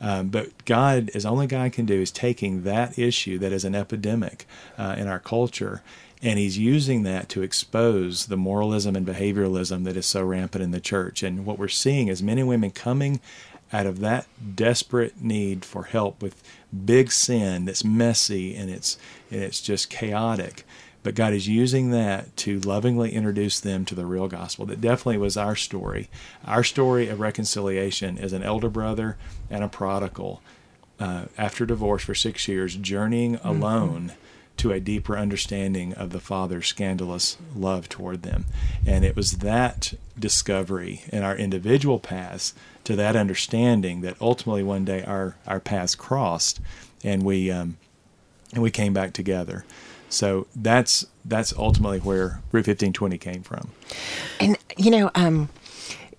Um, 0.00 0.28
but 0.28 0.64
God, 0.64 1.10
as 1.14 1.26
only 1.26 1.46
God 1.48 1.72
can 1.72 1.84
do, 1.84 2.00
is 2.00 2.12
taking 2.12 2.62
that 2.62 2.98
issue 2.98 3.38
that 3.38 3.52
is 3.52 3.64
an 3.64 3.74
epidemic 3.74 4.46
uh, 4.76 4.94
in 4.96 5.08
our 5.08 5.18
culture, 5.18 5.82
and 6.22 6.38
He's 6.38 6.58
using 6.58 7.02
that 7.04 7.28
to 7.30 7.42
expose 7.42 8.26
the 8.26 8.36
moralism 8.36 8.96
and 8.96 9.06
behavioralism 9.06 9.84
that 9.84 9.96
is 9.96 10.06
so 10.06 10.24
rampant 10.24 10.62
in 10.62 10.70
the 10.70 10.80
church. 10.80 11.22
And 11.22 11.46
what 11.46 11.58
we're 11.58 11.68
seeing 11.68 12.08
is 12.08 12.22
men 12.22 12.38
and 12.38 12.48
women 12.48 12.70
coming 12.70 13.20
out 13.72 13.86
of 13.86 14.00
that 14.00 14.26
desperate 14.54 15.20
need 15.20 15.64
for 15.64 15.84
help 15.84 16.22
with 16.22 16.42
big 16.84 17.12
sin 17.12 17.64
that's 17.66 17.84
messy 17.84 18.54
and 18.56 18.70
it's 18.70 18.98
and 19.30 19.42
it's 19.42 19.60
just 19.60 19.90
chaotic. 19.90 20.64
But 21.02 21.14
God 21.14 21.32
is 21.32 21.48
using 21.48 21.90
that 21.92 22.36
to 22.38 22.58
lovingly 22.60 23.12
introduce 23.12 23.60
them 23.60 23.84
to 23.86 23.94
the 23.94 24.04
real 24.04 24.28
gospel. 24.28 24.66
That 24.66 24.80
definitely 24.80 25.18
was 25.18 25.36
our 25.36 25.54
story. 25.54 26.10
Our 26.44 26.64
story 26.64 27.08
of 27.08 27.20
reconciliation 27.20 28.18
is 28.18 28.32
an 28.32 28.42
elder 28.42 28.68
brother 28.68 29.16
and 29.48 29.62
a 29.62 29.68
prodigal 29.68 30.42
uh, 30.98 31.26
after 31.38 31.64
divorce 31.64 32.02
for 32.02 32.14
six 32.14 32.48
years, 32.48 32.74
journeying 32.74 33.36
alone 33.44 34.12
to 34.58 34.72
a 34.72 34.80
deeper 34.80 35.16
understanding 35.16 35.92
of 35.94 36.10
the 36.10 36.20
Father's 36.20 36.66
scandalous 36.68 37.36
love 37.54 37.88
toward 37.88 38.22
them. 38.22 38.44
And 38.86 39.04
it 39.04 39.16
was 39.16 39.38
that 39.38 39.94
discovery 40.18 41.02
in 41.12 41.22
our 41.22 41.36
individual 41.36 41.98
paths 41.98 42.54
to 42.84 42.96
that 42.96 43.16
understanding 43.16 44.00
that 44.02 44.16
ultimately 44.20 44.62
one 44.62 44.84
day 44.84 45.02
our, 45.04 45.36
our 45.46 45.60
paths 45.60 45.94
crossed 45.94 46.60
and 47.04 47.22
we 47.22 47.50
um, 47.50 47.76
and 48.52 48.62
we 48.62 48.70
came 48.70 48.92
back 48.92 49.12
together. 49.12 49.64
So 50.08 50.46
that's 50.56 51.06
that's 51.24 51.52
ultimately 51.56 51.98
where 52.00 52.40
Route 52.50 52.66
1520 52.66 53.18
came 53.18 53.42
from. 53.42 53.70
And 54.40 54.56
you 54.76 54.90
know, 54.90 55.10
um, 55.14 55.50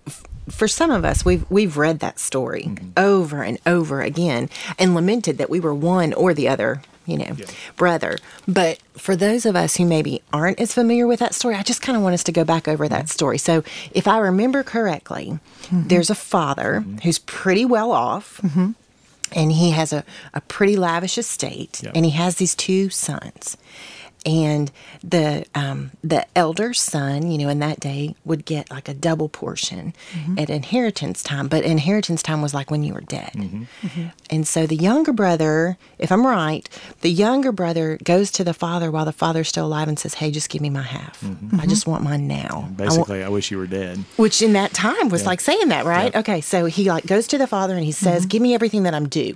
f- 0.06 0.24
for 0.48 0.68
some 0.68 0.92
of 0.92 1.04
us, 1.04 1.26
we've 1.26 1.44
we've 1.50 1.76
read 1.76 2.00
that 2.02 2.20
story 2.20 2.64
Mm-hmm. 2.66 2.90
over 2.98 3.42
and 3.44 3.58
over 3.66 4.02
again 4.02 4.50
and 4.78 4.94
lamented 4.94 5.40
that 5.40 5.50
we 5.50 5.60
were 5.60 5.74
one 5.74 6.14
or 6.14 6.36
the 6.36 6.48
other, 6.48 6.82
you 7.10 7.18
know, 7.18 7.36
Yeah. 7.38 7.46
brother. 7.76 8.18
But 8.48 8.80
for 8.98 9.16
those 9.16 9.46
of 9.46 9.56
us 9.56 9.76
who 9.78 9.86
maybe 9.86 10.22
aren't 10.34 10.60
as 10.60 10.74
familiar 10.74 11.08
with 11.08 11.20
that 11.20 11.34
story, 11.36 11.56
I 11.56 11.64
just 11.64 11.82
kind 11.82 11.96
of 11.98 12.04
want 12.04 12.14
us 12.14 12.24
to 12.26 12.32
go 12.32 12.44
back 12.44 12.68
over 12.68 12.86
Mm-hmm. 12.86 12.94
that 12.94 13.10
story. 13.10 13.38
So, 13.38 13.64
if 13.92 14.08
I 14.08 14.18
remember 14.20 14.64
correctly, 14.64 15.40
there's 15.72 16.10
a 16.10 16.16
father 16.16 16.84
Mm-hmm. 16.86 16.98
who's 17.04 17.20
pretty 17.20 17.66
well 17.66 17.92
off. 17.92 18.42
And 19.32 19.52
he 19.52 19.70
has 19.72 19.94
a, 19.94 20.04
a 20.34 20.42
pretty 20.42 20.76
lavish 20.76 21.16
estate, 21.18 21.84
and 21.94 22.04
he 22.04 22.12
has 22.12 22.38
these 22.38 22.56
two 22.56 22.90
sons 22.90 23.58
and 24.26 24.72
the 25.04 25.46
um, 25.56 25.92
the 26.04 26.26
elder 26.38 26.74
son, 26.74 27.32
you 27.32 27.38
know, 27.38 27.50
in 27.50 27.60
that 27.60 27.80
day 27.80 28.16
would 28.26 28.46
get 28.46 28.70
like 28.70 28.90
a 28.90 28.94
double 28.94 29.30
portion 29.30 29.94
mm-hmm. 30.12 30.38
at 30.38 30.50
inheritance 30.50 31.24
time, 31.24 31.48
but 31.48 31.64
inheritance 31.64 32.22
time 32.22 32.42
was 32.42 32.54
like 32.54 32.70
when 32.70 32.84
you 32.84 32.94
were 32.94 33.02
dead. 33.02 33.32
Mm-hmm. 33.34 33.64
Mm-hmm. 33.82 34.08
And 34.30 34.48
so 34.48 34.68
the 34.68 34.76
younger 34.76 35.14
brother, 35.14 35.78
if 35.98 36.12
I'm 36.12 36.26
right, 36.26 36.68
the 37.02 37.12
younger 37.12 37.52
brother 37.52 37.98
goes 38.04 38.30
to 38.32 38.44
the 38.44 38.54
father 38.54 38.92
while 38.92 39.06
the 39.06 39.14
father's 39.14 39.48
still 39.48 39.66
alive 39.66 39.88
and 39.88 39.98
says, 39.98 40.16
"Hey, 40.16 40.32
just 40.32 40.50
give 40.50 40.62
me 40.62 40.70
my 40.70 40.84
half. 40.84 41.24
I 41.58 41.66
just 41.66 41.88
want 41.88 42.04
mine 42.04 42.28
now." 42.28 42.70
Basically, 42.76 43.24
I 43.24 43.30
wish 43.30 43.52
you 43.52 43.58
were 43.58 43.68
dead. 43.68 44.04
which 44.18 44.42
in 44.42 44.54
that 44.54 44.74
time 44.74 45.10
was 45.10 45.26
like 45.26 45.40
saying 45.40 45.70
that, 45.70 45.86
right? 45.86 46.12
Yeah. 46.14 46.20
Okay, 46.20 46.42
so 46.42 46.66
he 46.66 46.90
like 46.90 47.06
goes 47.06 47.28
to 47.28 47.38
the 47.38 47.48
father 47.48 47.76
and 47.76 47.84
he 47.84 47.92
says, 47.92 48.26
"Give 48.26 48.42
me 48.42 48.54
everything 48.54 48.84
that 48.84 48.94
I'm 48.94 49.08
due, 49.08 49.36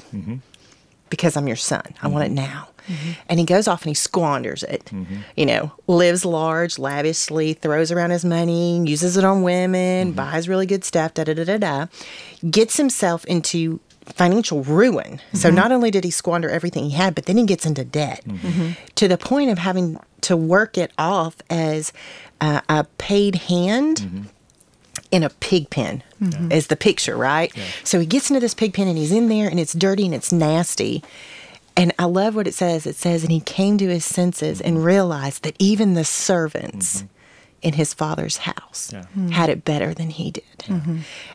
because 1.10 1.38
I'm 1.38 1.48
your 1.48 1.56
son. 1.56 1.84
I 2.02 2.08
want 2.08 2.26
it 2.26 2.32
now." 2.32 2.68
Mm-hmm. 2.88 3.12
And 3.30 3.40
he 3.40 3.46
goes 3.46 3.68
off 3.68 3.84
and 3.84 3.90
he 3.90 3.96
squanders 3.96 4.64
it. 4.64 4.86
Mm-hmm. 4.86 5.18
You 5.36 5.46
know, 5.46 5.72
lives 5.88 6.26
large, 6.26 6.78
lavishly, 6.80 7.54
throws 7.54 7.92
around 7.92 8.12
his 8.12 8.26
money, 8.26 8.84
uses 8.86 9.18
it 9.18 9.24
on 9.24 9.44
women, 9.44 10.08
mm-hmm. 10.08 10.16
buys 10.16 10.50
really 10.50 10.66
good 10.66 10.84
stuff, 10.84 11.14
da 11.14 11.24
da 11.24 11.34
da 11.34 11.44
da 11.44 11.58
da. 11.58 11.86
Gets 12.50 12.78
himself 12.78 13.26
into 13.26 13.80
financial 14.06 14.64
ruin. 14.64 15.22
So 15.34 15.50
not 15.50 15.72
only 15.72 15.90
did 15.90 16.04
he 16.04 16.12
squander 16.12 16.50
everything 16.50 16.84
he 16.86 16.90
had, 16.92 17.16
but 17.16 17.26
then 17.26 17.38
he 17.38 17.46
gets 17.46 17.66
into 17.66 17.86
debt 17.86 18.22
to 18.96 19.08
the 19.08 19.18
point 19.18 19.50
of 19.50 19.58
having 19.58 19.98
to 20.22 20.36
work 20.36 20.78
it 20.78 20.92
off 20.98 21.38
as 21.50 21.94
uh, 22.42 22.60
a 22.68 22.84
paid 22.98 23.36
hand 23.36 24.30
in 25.10 25.24
a 25.24 25.30
pig 25.30 25.70
pen 25.70 26.04
is 26.52 26.68
the 26.68 26.76
picture, 26.76 27.16
right? 27.16 27.54
So 27.86 28.00
he 28.00 28.06
gets 28.06 28.30
into 28.30 28.42
this 28.42 28.54
pig 28.54 28.74
pen 28.74 28.88
and 28.90 28.98
he's 28.98 29.12
in 29.12 29.30
there 29.30 29.48
and 29.48 29.60
it's 29.60 29.74
dirty 29.74 30.06
and 30.06 30.14
it's 30.14 30.34
nasty. 30.34 31.02
And 31.76 31.94
I 31.98 32.06
love 32.06 32.36
what 32.36 32.48
it 32.48 32.54
says. 32.54 32.86
It 32.86 32.96
says, 32.96 33.24
and 33.24 33.32
he 33.32 33.40
came 33.40 33.78
to 33.80 33.88
his 33.88 34.06
senses 34.06 34.62
and 34.62 34.78
mm-hmm. 34.78 34.86
realized 34.86 35.44
that 35.44 35.56
even 35.60 35.94
the 35.96 36.06
servants 36.06 36.98
mm-hmm. 36.98 37.08
in 37.64 37.74
his 37.74 37.94
father's 37.94 38.38
house 38.38 38.92
Yeah. 38.94 39.02
Mm-hmm. 39.02 39.30
had 39.30 39.50
it 39.50 39.66
better 39.66 39.94
than 39.94 40.10
he 40.10 40.32
did. 40.32 40.44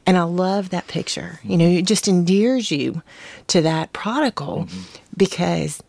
And 0.06 0.16
I 0.16 0.22
love 0.22 0.70
that 0.70 0.86
picture. 0.86 1.40
You 1.42 1.56
know, 1.56 1.66
it 1.66 1.86
just 1.86 2.08
endears 2.08 2.70
you 2.70 3.02
to 3.48 3.60
that 3.62 3.92
prodigal 3.92 4.68
because 5.16 5.82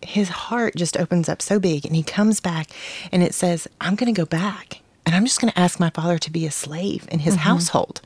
his 0.00 0.28
heart 0.28 0.74
just 0.76 0.96
opens 0.96 1.28
up 1.28 1.42
so 1.42 1.58
big 1.60 1.84
and 1.84 1.94
he 1.94 2.02
comes 2.02 2.40
back 2.40 2.68
and 3.12 3.22
it 3.22 3.34
says, 3.34 3.68
I'm 3.80 3.94
going 3.94 4.12
to 4.12 4.18
go 4.18 4.26
back 4.26 4.80
and 5.04 5.14
I'm 5.14 5.24
just 5.24 5.40
going 5.40 5.52
to 5.52 5.58
ask 5.58 5.78
my 5.78 5.90
father 5.90 6.18
to 6.18 6.30
be 6.30 6.46
a 6.46 6.50
slave 6.50 7.06
in 7.10 7.20
his 7.20 7.34
household 7.36 8.00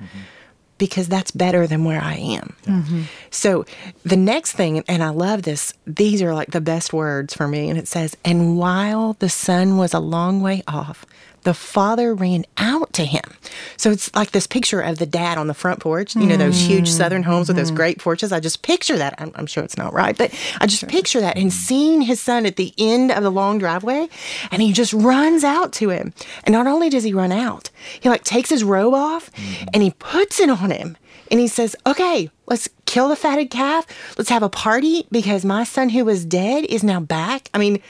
because 0.78 1.08
that's 1.08 1.30
better 1.30 1.66
than 1.66 1.84
where 1.84 2.00
I 2.00 2.14
am. 2.14 2.54
Mm-hmm. 2.64 3.02
So 3.30 3.64
the 4.04 4.16
next 4.16 4.52
thing, 4.52 4.84
and 4.88 5.02
I 5.02 5.08
love 5.10 5.42
this, 5.42 5.72
these 5.86 6.22
are 6.22 6.34
like 6.34 6.50
the 6.50 6.60
best 6.60 6.92
words 6.92 7.34
for 7.34 7.48
me. 7.48 7.68
And 7.68 7.78
it 7.78 7.88
says, 7.88 8.16
And 8.24 8.58
while 8.58 9.14
the 9.14 9.28
son 9.28 9.76
was 9.76 9.94
a 9.94 10.00
long 10.00 10.42
way 10.42 10.62
off, 10.66 11.06
the 11.46 11.54
father 11.54 12.12
ran 12.12 12.44
out 12.56 12.92
to 12.92 13.04
him. 13.04 13.22
So 13.76 13.92
it's 13.92 14.12
like 14.16 14.32
this 14.32 14.48
picture 14.48 14.80
of 14.80 14.98
the 14.98 15.06
dad 15.06 15.38
on 15.38 15.46
the 15.46 15.54
front 15.54 15.78
porch, 15.78 16.16
you 16.16 16.26
know, 16.26 16.36
those 16.36 16.60
huge 16.60 16.88
mm-hmm. 16.88 16.96
southern 16.96 17.22
homes 17.22 17.46
with 17.46 17.56
those 17.56 17.68
mm-hmm. 17.68 17.76
great 17.76 17.98
porches. 18.00 18.32
I 18.32 18.40
just 18.40 18.62
picture 18.62 18.96
that. 18.98 19.14
I'm, 19.18 19.30
I'm 19.36 19.46
sure 19.46 19.62
it's 19.62 19.78
not 19.78 19.92
right, 19.92 20.18
but 20.18 20.34
I 20.60 20.66
just 20.66 20.88
picture 20.88 21.20
that 21.20 21.36
and 21.36 21.52
seeing 21.52 22.00
his 22.00 22.20
son 22.20 22.46
at 22.46 22.56
the 22.56 22.74
end 22.76 23.12
of 23.12 23.22
the 23.22 23.30
long 23.30 23.60
driveway 23.60 24.08
and 24.50 24.60
he 24.60 24.72
just 24.72 24.92
runs 24.92 25.44
out 25.44 25.72
to 25.74 25.90
him. 25.90 26.12
And 26.42 26.52
not 26.52 26.66
only 26.66 26.90
does 26.90 27.04
he 27.04 27.12
run 27.12 27.30
out, 27.30 27.70
he 28.00 28.08
like 28.08 28.24
takes 28.24 28.50
his 28.50 28.64
robe 28.64 28.94
off 28.94 29.30
mm-hmm. 29.30 29.68
and 29.72 29.84
he 29.84 29.92
puts 29.92 30.40
it 30.40 30.50
on 30.50 30.72
him. 30.72 30.96
And 31.30 31.38
he 31.38 31.46
says, 31.46 31.76
Okay, 31.86 32.28
let's 32.46 32.68
kill 32.86 33.08
the 33.08 33.14
fatted 33.14 33.50
calf. 33.50 33.86
Let's 34.18 34.30
have 34.30 34.42
a 34.42 34.48
party 34.48 35.06
because 35.12 35.44
my 35.44 35.62
son 35.62 35.90
who 35.90 36.04
was 36.04 36.24
dead 36.24 36.64
is 36.64 36.82
now 36.82 36.98
back. 36.98 37.50
I 37.54 37.58
mean, 37.58 37.80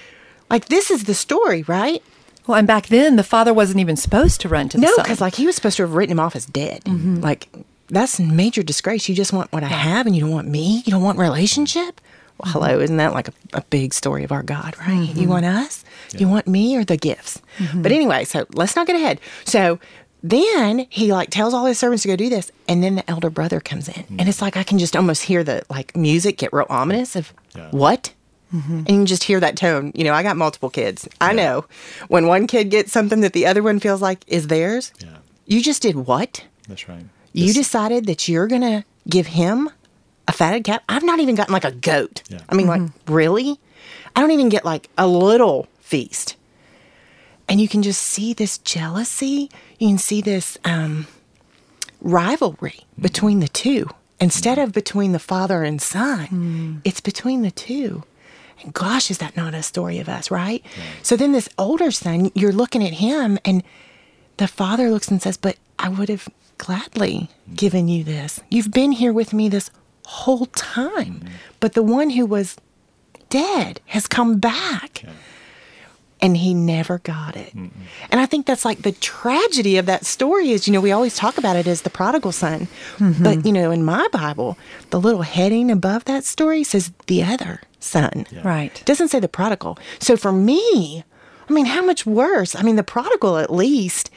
like, 0.51 0.67
this 0.67 0.91
is 0.91 1.05
the 1.05 1.15
story, 1.15 1.63
right? 1.63 2.03
Well, 2.47 2.59
and 2.59 2.67
back 2.67 2.87
then 2.87 3.17
the 3.17 3.25
father 3.25 3.53
wasn't 3.53 3.81
even 3.81 3.97
supposed 3.97 4.41
to 4.43 4.49
run 4.49 4.69
to 4.71 4.77
the 4.77 4.83
No, 4.83 4.95
son. 4.95 5.05
because 5.05 5.21
like 5.21 5.35
he 5.35 5.47
was 5.47 5.57
supposed 5.57 5.77
to 5.79 5.83
have 5.83 5.95
written 5.95 6.13
him 6.13 6.21
off 6.21 6.37
as 6.37 6.47
dead. 6.47 6.85
Mm-hmm. 6.85 7.21
Like 7.21 7.49
that's 7.89 8.19
major 8.19 8.63
disgrace. 8.63 9.09
You 9.09 9.15
just 9.15 9.33
want 9.33 9.53
what 9.53 9.63
I 9.63 9.69
have, 9.69 10.07
and 10.07 10.15
you 10.15 10.23
don't 10.23 10.33
want 10.33 10.49
me. 10.49 10.83
You 10.85 10.91
don't 10.93 11.03
want 11.03 11.19
relationship. 11.19 12.01
Well, 12.39 12.53
hello, 12.53 12.69
mm-hmm. 12.69 12.83
isn't 12.83 12.97
that 12.99 13.15
like 13.15 13.29
a, 13.29 13.33
a 13.55 13.61
big 13.63 13.95
story 13.95 14.23
of 14.23 14.33
our 14.33 14.43
God, 14.43 14.77
right? 14.79 14.93
You 14.93 15.07
mm-hmm. 15.07 15.29
want 15.29 15.47
us. 15.47 15.85
You 16.17 16.29
want 16.29 16.47
me 16.47 16.77
or 16.77 16.85
the 16.85 16.97
gifts. 16.97 17.41
But 17.75 17.93
anyway, 17.93 18.25
so 18.25 18.47
let's 18.53 18.77
not 18.77 18.87
get 18.87 18.97
ahead. 18.97 19.21
So 19.45 19.79
then 20.23 20.87
he 20.91 21.13
like 21.13 21.31
tells 21.31 21.55
all 21.55 21.67
his 21.67 21.79
servants 21.79 22.03
to 22.03 22.09
go 22.09 22.17
do 22.17 22.29
this, 22.29 22.51
and 22.69 22.83
then 22.83 22.97
the 22.97 23.11
elder 23.11 23.31
brother 23.31 23.61
comes 23.61 23.89
in, 23.89 23.95
mm. 24.05 24.17
and 24.19 24.29
it's 24.29 24.43
like 24.43 24.57
I 24.57 24.63
can 24.65 24.79
just 24.79 24.97
almost 24.97 25.23
hear 25.23 25.45
the 25.45 25.65
like 25.71 25.97
music 25.97 26.39
get 26.39 26.53
real 26.53 26.67
ominous 26.69 27.17
of 27.17 27.33
Yeah. 27.55 27.69
what. 27.71 28.13
And 28.87 28.91
you 28.91 29.05
just 29.05 29.25
hear 29.25 29.41
that 29.41 29.57
tone. 29.57 29.93
You 29.95 30.05
know, 30.05 30.13
I 30.13 30.23
got 30.23 30.37
multiple 30.37 30.71
kids. 30.71 31.09
I 31.21 31.33
know 31.33 31.65
when 32.09 32.27
one 32.27 32.47
kid 32.47 32.71
gets 32.71 32.93
something 32.93 33.21
that 33.21 33.33
the 33.33 33.47
other 33.47 33.63
one 33.63 33.81
feels 33.81 34.03
like 34.03 34.25
is 34.27 34.49
theirs. 34.49 34.93
Yeah. 35.01 35.17
You 35.47 35.63
just 35.63 35.83
did 35.83 35.97
what? 35.97 36.45
That's 36.69 36.89
right. 36.89 37.05
You 37.33 37.47
This- 37.47 37.57
decided 37.57 38.07
that 38.07 38.29
you're 38.29 38.47
going 38.47 38.63
to 38.63 38.85
give 39.09 39.29
him 39.29 39.71
a 40.27 40.33
fatted 40.33 40.65
calf? 40.65 40.83
I've 40.89 41.05
not 41.05 41.21
even 41.21 41.35
gotten 41.35 41.53
like 41.53 41.65
a 41.65 41.73
goat. 41.73 42.23
Yeah. 42.29 42.41
I 42.49 42.55
mean, 42.55 42.67
like, 42.67 42.81
mm-hmm. 42.81 43.13
really? 43.13 43.61
I 44.15 44.21
don't 44.21 44.31
even 44.31 44.49
get 44.49 44.65
like 44.65 44.89
a 44.97 45.07
little 45.07 45.69
feast. 45.81 46.37
And 47.49 47.61
you 47.61 47.69
can 47.69 47.83
just 47.83 48.03
see 48.03 48.33
this 48.33 48.59
jealousy. 48.59 49.51
You 49.79 49.89
can 49.89 49.99
see 49.99 50.21
this 50.21 50.59
um, 50.65 51.07
rivalry 52.01 52.81
mm-hmm. 52.81 53.03
between 53.03 53.41
the 53.41 53.49
two. 53.49 53.89
Instead 54.19 54.59
mm-hmm. 54.59 54.69
of 54.69 54.73
between 54.73 55.13
the 55.13 55.19
father 55.19 55.63
and 55.63 55.81
son, 55.81 56.27
mm. 56.29 56.81
it's 56.85 57.01
between 57.01 57.43
the 57.43 57.51
two. 57.51 58.03
And 58.63 58.73
gosh, 58.73 59.11
is 59.11 59.19
that 59.19 59.37
not 59.37 59.55
a 59.55 59.63
story 59.63 59.99
of 59.99 60.09
us, 60.09 60.31
right? 60.31 60.65
So 61.03 61.17
then 61.17 61.33
this 61.33 61.49
older 61.59 61.91
son, 61.91 62.31
you're 62.35 62.53
looking 62.53 62.85
at 62.85 62.95
him, 62.95 63.39
and 63.45 63.63
the 64.39 64.49
father 64.49 64.91
looks 64.91 65.09
and 65.09 65.21
says, 65.21 65.37
But 65.37 65.57
I 65.79 65.89
would 65.89 66.09
have 66.09 66.29
gladly 66.59 67.29
given 67.55 67.89
you 67.89 68.05
this. 68.05 68.41
You've 68.51 68.71
been 68.71 68.93
here 68.93 69.13
with 69.13 69.33
me 69.33 69.49
this 69.49 69.71
whole 70.07 70.47
time. 70.47 71.25
But 71.61 71.75
the 71.75 71.83
one 71.83 72.11
who 72.11 72.27
was 72.27 72.57
dead 73.29 73.81
has 73.87 74.07
come 74.07 74.39
back. 74.39 75.03
And 76.23 76.39
he 76.39 76.55
never 76.55 76.99
got 76.99 77.37
it. 77.37 77.53
And 77.53 77.71
I 78.11 78.25
think 78.25 78.47
that's 78.47 78.65
like 78.65 78.83
the 78.83 78.93
tragedy 78.93 79.77
of 79.77 79.85
that 79.85 80.07
story 80.07 80.51
is, 80.51 80.67
you 80.67 80.73
know, 80.73 80.81
we 80.81 80.91
always 80.91 81.15
talk 81.15 81.37
about 81.37 81.57
it 81.57 81.67
as 81.67 81.83
the 81.83 81.91
prodigal 81.91 82.33
son. 82.33 82.69
But, 82.99 83.05
mm-hmm. 83.05 83.47
you 83.47 83.53
know, 83.53 83.71
in 83.71 83.85
my 83.85 84.09
Bible, 84.11 84.57
the 84.91 84.99
little 84.99 85.23
heading 85.23 85.71
above 85.71 86.07
that 86.07 86.25
story 86.25 86.65
says 86.65 86.91
the 87.07 87.23
other 87.23 87.61
son. 87.87 88.27
Right. 88.45 88.83
Doesn't 88.85 89.09
say 89.09 89.21
the 89.21 89.29
prodigal. 89.29 89.79
So 89.99 90.17
for 90.17 90.33
me, 90.33 91.05
I 91.49 91.53
mean, 91.53 91.67
how 91.67 91.85
much 91.85 92.05
worse? 92.05 92.55
I 92.55 92.63
mean, 92.63 92.77
the 92.77 92.83
prodigal 92.83 93.39
at 93.39 93.53
least 93.53 94.11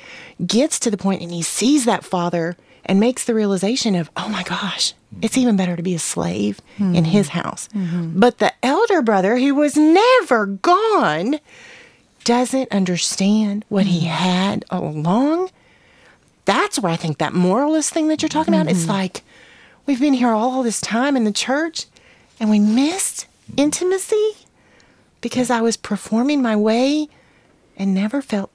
gets 0.45 0.79
to 0.79 0.91
the 0.91 0.97
point 0.97 1.21
and 1.21 1.31
he 1.31 1.41
sees 1.41 1.85
that 1.85 2.03
father 2.03 2.57
and 2.85 2.99
makes 2.99 3.23
the 3.23 3.35
realization 3.35 3.95
of, 3.95 4.09
oh 4.17 4.29
my 4.29 4.43
gosh, 4.43 4.93
it's 5.21 5.37
even 5.37 5.55
better 5.55 5.75
to 5.75 5.83
be 5.83 5.93
a 5.93 5.99
slave 5.99 6.59
in 6.77 6.95
hmm. 6.95 7.03
his 7.03 7.29
house. 7.29 7.67
Mm-hmm. 7.69 8.19
But 8.19 8.39
the 8.39 8.53
elder 8.63 9.01
brother, 9.01 9.37
who 9.37 9.55
was 9.55 9.75
never 9.75 10.45
gone, 10.45 11.39
doesn't 12.23 12.71
understand 12.71 13.65
what 13.69 13.85
he 13.85 14.01
hmm. 14.01 14.07
had 14.07 14.65
all 14.69 14.89
along. 14.89 15.51
That's 16.45 16.79
where 16.79 16.91
I 16.91 16.95
think 16.95 17.19
that 17.19 17.33
moralist 17.33 17.93
thing 17.93 18.07
that 18.07 18.21
you're 18.21 18.29
talking 18.29 18.53
about, 18.53 18.69
it's 18.69 18.81
mm-hmm. 18.81 18.91
like 18.91 19.23
we've 19.85 19.99
been 19.99 20.13
here 20.13 20.29
all 20.29 20.63
this 20.63 20.81
time 20.81 21.15
in 21.15 21.25
the 21.25 21.31
church 21.31 21.85
and 22.39 22.49
we 22.49 22.59
missed 22.59 23.27
intimacy 23.57 24.31
because 25.21 25.49
I 25.49 25.61
was 25.61 25.77
performing 25.77 26.41
my 26.41 26.55
way 26.55 27.07
and 27.77 27.93
never 27.93 28.21
felt, 28.21 28.51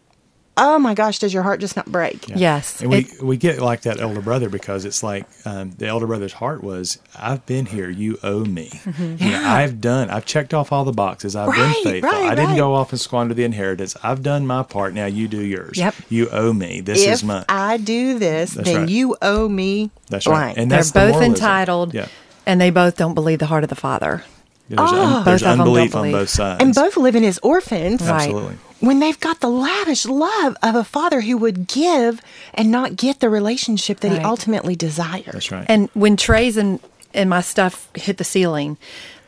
oh 0.56 0.78
my 0.78 0.94
gosh, 0.94 1.18
does 1.18 1.34
your 1.34 1.42
heart 1.42 1.58
just 1.60 1.74
not 1.76 1.86
break? 1.86 2.28
Yes. 2.28 2.80
And 2.80 2.90
we, 2.90 2.98
It- 2.98 3.22
we 3.22 3.36
get 3.36 3.58
like 3.60 3.82
that 3.82 4.00
elder 4.00 4.20
brother 4.20 4.48
because 4.48 4.84
it's 4.84 5.02
like 5.02 5.26
um, 5.44 5.72
the 5.72 5.86
elder 5.88 6.06
brother's 6.06 6.32
heart 6.34 6.62
was, 6.62 6.98
I've 7.18 7.44
been 7.44 7.66
here, 7.66 7.90
you 7.90 8.18
owe 8.22 8.44
me. 8.44 8.70
You 8.98 9.30
know, 9.30 9.42
I've 9.44 9.80
done, 9.80 10.10
I've 10.10 10.24
checked 10.26 10.54
off 10.54 10.70
all 10.72 10.84
the 10.84 10.92
boxes, 10.92 11.34
I've 11.34 11.48
Right, 11.48 11.74
been 11.82 11.92
faithful. 11.94 12.10
right, 12.10 12.30
I 12.30 12.34
didn't 12.36 12.50
right. 12.50 12.56
go 12.56 12.74
off 12.74 12.92
and 12.92 13.00
squander 13.00 13.34
the 13.34 13.42
inheritance. 13.44 13.96
I've 14.02 14.22
done 14.22 14.46
my 14.46 14.62
part, 14.62 14.94
now 14.94 15.06
you 15.06 15.26
do 15.26 15.40
yours. 15.42 15.76
Yep. 15.76 15.94
You 16.08 16.28
owe 16.30 16.52
me. 16.52 16.80
This 16.80 17.02
if 17.04 17.12
is 17.14 17.24
mine. 17.24 17.44
I 17.48 17.76
do 17.78 18.18
this, 18.18 18.52
That's 18.52 18.68
then 18.68 18.80
right. 18.82 18.88
you 18.88 19.16
owe 19.22 19.48
me 19.48 19.90
That's 20.08 20.24
blank. 20.26 20.40
right. 20.40 20.56
And 20.56 20.70
They're 20.70 20.78
that's 20.78 20.92
the 20.92 21.00
both 21.00 21.10
moralism. 21.14 21.34
entitled, 21.34 21.94
Yeah. 21.94 22.06
and 22.46 22.60
they 22.60 22.70
both 22.70 22.96
don't 22.96 23.14
believe 23.14 23.40
the 23.40 23.46
heart 23.46 23.64
of 23.64 23.70
the 23.70 23.76
father. 23.76 24.22
There's, 24.68 24.80
ah. 24.80 24.94
un- 24.94 25.12
Both 25.16 25.24
there's 25.26 25.42
of 25.42 25.48
'em 25.48 25.58
don't 25.58 25.66
unbelief 25.68 25.94
on 25.96 26.12
both 26.12 26.28
sides. 26.30 26.62
and 26.62 26.74
both 26.74 26.96
living 26.96 27.24
as 27.24 27.38
orphans. 27.42 28.00
Right. 28.02 28.22
Absolutely. 28.22 28.56
when 28.80 28.98
they've 28.98 29.20
got 29.20 29.40
the 29.40 29.48
lavish 29.48 30.04
love 30.04 30.56
of 30.62 30.74
a 30.74 30.84
father 30.84 31.22
who 31.22 31.36
would 31.38 31.66
give 31.68 32.20
and 32.52 32.70
not 32.70 32.96
get 32.96 33.20
the 33.20 33.30
relationship 33.30 34.00
that 34.00 34.10
Right. 34.10 34.18
he 34.20 34.24
ultimately 34.24 34.76
desired. 34.76 35.24
That's 35.32 35.50
right. 35.50 35.64
And 35.68 35.88
when 35.94 36.16
Tray's 36.18 36.56
and, 36.58 36.80
and 37.14 37.30
my 37.30 37.40
stuff 37.40 37.88
hit 37.94 38.18
the 38.18 38.24
ceiling, 38.24 38.76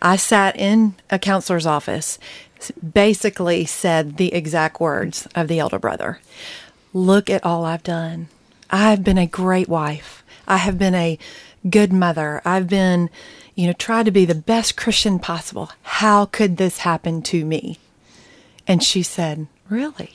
I 0.03 0.17
sat 0.17 0.57
in 0.57 0.95
a 1.11 1.19
counselor's 1.19 1.65
office, 1.65 2.19
basically 2.93 3.65
said 3.65 4.17
the 4.17 4.33
exact 4.35 4.81
words 4.81 5.27
of 5.35 5.49
the 5.49 5.59
elder 5.59 5.79
brother 5.79 6.21
Look 6.93 7.29
at 7.29 7.45
all 7.45 7.65
I've 7.67 7.83
done. 7.83 8.29
I've 8.71 9.05
been 9.05 9.19
a 9.19 9.27
great 9.27 9.69
wife. 9.69 10.23
I 10.49 10.57
have 10.59 10.79
been 10.79 10.95
a 10.95 11.19
good 11.69 11.93
mother. 11.93 12.41
I've 12.45 12.69
been, 12.69 13.11
you 13.57 13.67
know, 13.67 13.73
try 13.73 14.05
to 14.05 14.11
be 14.13 14.25
the 14.25 14.35
best 14.35 14.77
Christian 14.77 15.19
possible. 15.19 15.71
How 15.83 16.27
could 16.27 16.59
this 16.59 16.79
happen 16.79 17.23
to 17.23 17.45
me? 17.45 17.79
And 18.69 18.83
she 18.83 19.03
said, 19.03 19.49
Really? 19.69 20.13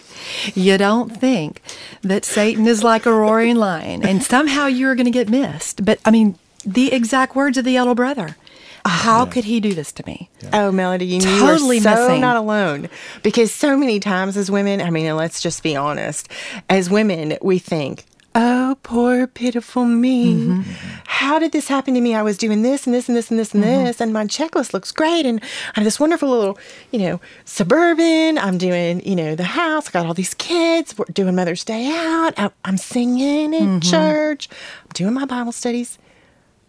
you 0.54 0.78
don't 0.78 1.14
think 1.14 1.60
that 2.02 2.24
Satan 2.24 2.66
is 2.66 2.82
like 2.82 3.04
a 3.04 3.12
roaring 3.12 3.56
lion 3.56 4.06
and 4.06 4.22
somehow 4.22 4.66
you're 4.66 4.94
going 4.94 5.04
to 5.04 5.10
get 5.10 5.28
missed. 5.28 5.84
But 5.84 6.00
I 6.04 6.10
mean, 6.10 6.38
the 6.64 6.92
exact 6.92 7.36
words 7.36 7.58
of 7.58 7.64
the 7.64 7.76
elder 7.76 7.94
brother. 7.94 8.36
Ah. 8.84 9.00
How 9.04 9.26
could 9.26 9.44
he 9.44 9.58
do 9.58 9.74
this 9.74 9.90
to 9.92 10.06
me? 10.06 10.30
Oh, 10.52 10.70
Melody, 10.70 11.06
you, 11.06 11.14
you 11.16 11.40
Totally 11.40 11.78
are 11.78 11.82
so 11.82 12.06
missing. 12.06 12.20
not 12.20 12.36
alone. 12.36 12.88
Because 13.24 13.52
so 13.52 13.76
many 13.76 13.98
times 13.98 14.36
as 14.36 14.48
women, 14.48 14.80
I 14.80 14.90
mean, 14.90 15.06
and 15.06 15.16
let's 15.16 15.40
just 15.40 15.64
be 15.64 15.74
honest, 15.74 16.28
as 16.70 16.88
women, 16.88 17.36
we 17.42 17.58
think, 17.58 18.04
oh, 18.38 18.76
poor, 18.82 19.26
pitiful 19.26 19.84
me. 19.86 20.34
Mm-hmm. 20.34 20.70
How 21.06 21.38
did 21.38 21.50
this 21.52 21.66
happen 21.68 21.94
to 21.94 22.00
me? 22.00 22.14
I 22.14 22.22
was 22.22 22.36
doing 22.38 22.62
this 22.62 22.86
and 22.86 22.94
this 22.94 23.08
and 23.08 23.16
this 23.16 23.30
and 23.30 23.38
this 23.40 23.54
and 23.54 23.64
Mm-hmm. 23.64 23.84
this, 23.86 24.00
and 24.00 24.12
my 24.12 24.24
checklist 24.26 24.72
looks 24.74 24.92
great. 24.92 25.24
And 25.26 25.40
I 25.42 25.80
have 25.80 25.84
this 25.84 25.98
wonderful 25.98 26.28
little, 26.28 26.58
you 26.92 26.98
know, 27.00 27.20
suburban. 27.46 28.38
I'm 28.38 28.58
doing, 28.58 29.04
you 29.04 29.16
know, 29.16 29.34
the 29.34 29.44
house. 29.44 29.88
I 29.88 29.90
got 29.92 30.06
all 30.06 30.14
these 30.14 30.34
kids. 30.34 30.96
We're 30.96 31.06
doing 31.06 31.34
Mother's 31.34 31.64
Day 31.64 31.86
out. 31.90 32.34
I- 32.38 32.50
I'm 32.64 32.76
singing 32.76 33.54
in 33.54 33.80
Mm-hmm. 33.80 33.90
church. 33.90 34.48
I'm 34.84 34.90
doing 34.92 35.14
my 35.14 35.24
Bible 35.24 35.52
studies. 35.52 35.98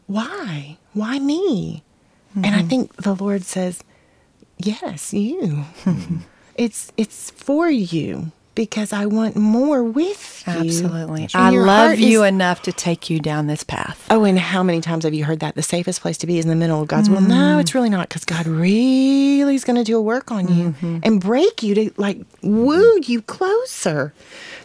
Why? 0.08 0.78
Why 0.94 1.20
me? 1.20 1.84
And 2.36 2.46
Mm-hmm. 2.46 2.56
I 2.60 2.64
think 2.64 2.96
the 2.96 3.14
Lord 3.16 3.44
says, 3.44 3.84
Yes, 4.58 5.14
you. 5.14 5.66
it's 6.56 6.92
it's 6.98 7.30
for 7.32 7.70
you 7.70 8.32
because 8.58 8.92
I 8.92 9.06
want 9.06 9.36
more 9.36 9.84
with 9.84 10.44
you. 10.48 10.54
Absolutely. 10.54 11.30
I 11.36 11.52
love 11.52 12.00
you 12.00 12.24
is- 12.24 12.30
enough 12.30 12.64
to 12.64 12.74
take 12.74 13.08
you 13.08 13.20
down 13.20 13.46
this 13.46 13.64
path. 13.64 14.08
Oh, 14.10 14.24
and 14.24 14.40
how 14.40 14.64
many 14.64 14.82
times 14.82 15.04
have 15.04 15.14
you 15.14 15.26
heard 15.26 15.42
that? 15.42 15.54
The 15.54 15.62
safest 15.62 16.02
place 16.02 16.18
to 16.18 16.28
be 16.28 16.40
is 16.40 16.46
in 16.46 16.50
the 16.50 16.56
middle 16.56 16.82
of 16.82 16.88
God's 16.88 17.08
will. 17.08 17.22
No, 17.22 17.36
mm-hmm. 17.36 17.60
it's 17.60 17.76
really 17.76 17.92
not 17.92 18.10
because 18.10 18.26
God 18.26 18.48
really 18.48 19.54
is 19.54 19.64
going 19.64 19.76
to 19.76 19.84
do 19.84 19.96
a 19.96 20.02
work 20.02 20.32
on 20.32 20.48
you 20.48 20.70
mm-hmm. 20.72 21.00
and 21.04 21.22
break 21.22 21.62
you 21.62 21.76
to 21.76 21.92
like 21.98 22.20
woo 22.42 23.00
you 23.04 23.22
closer. 23.22 24.12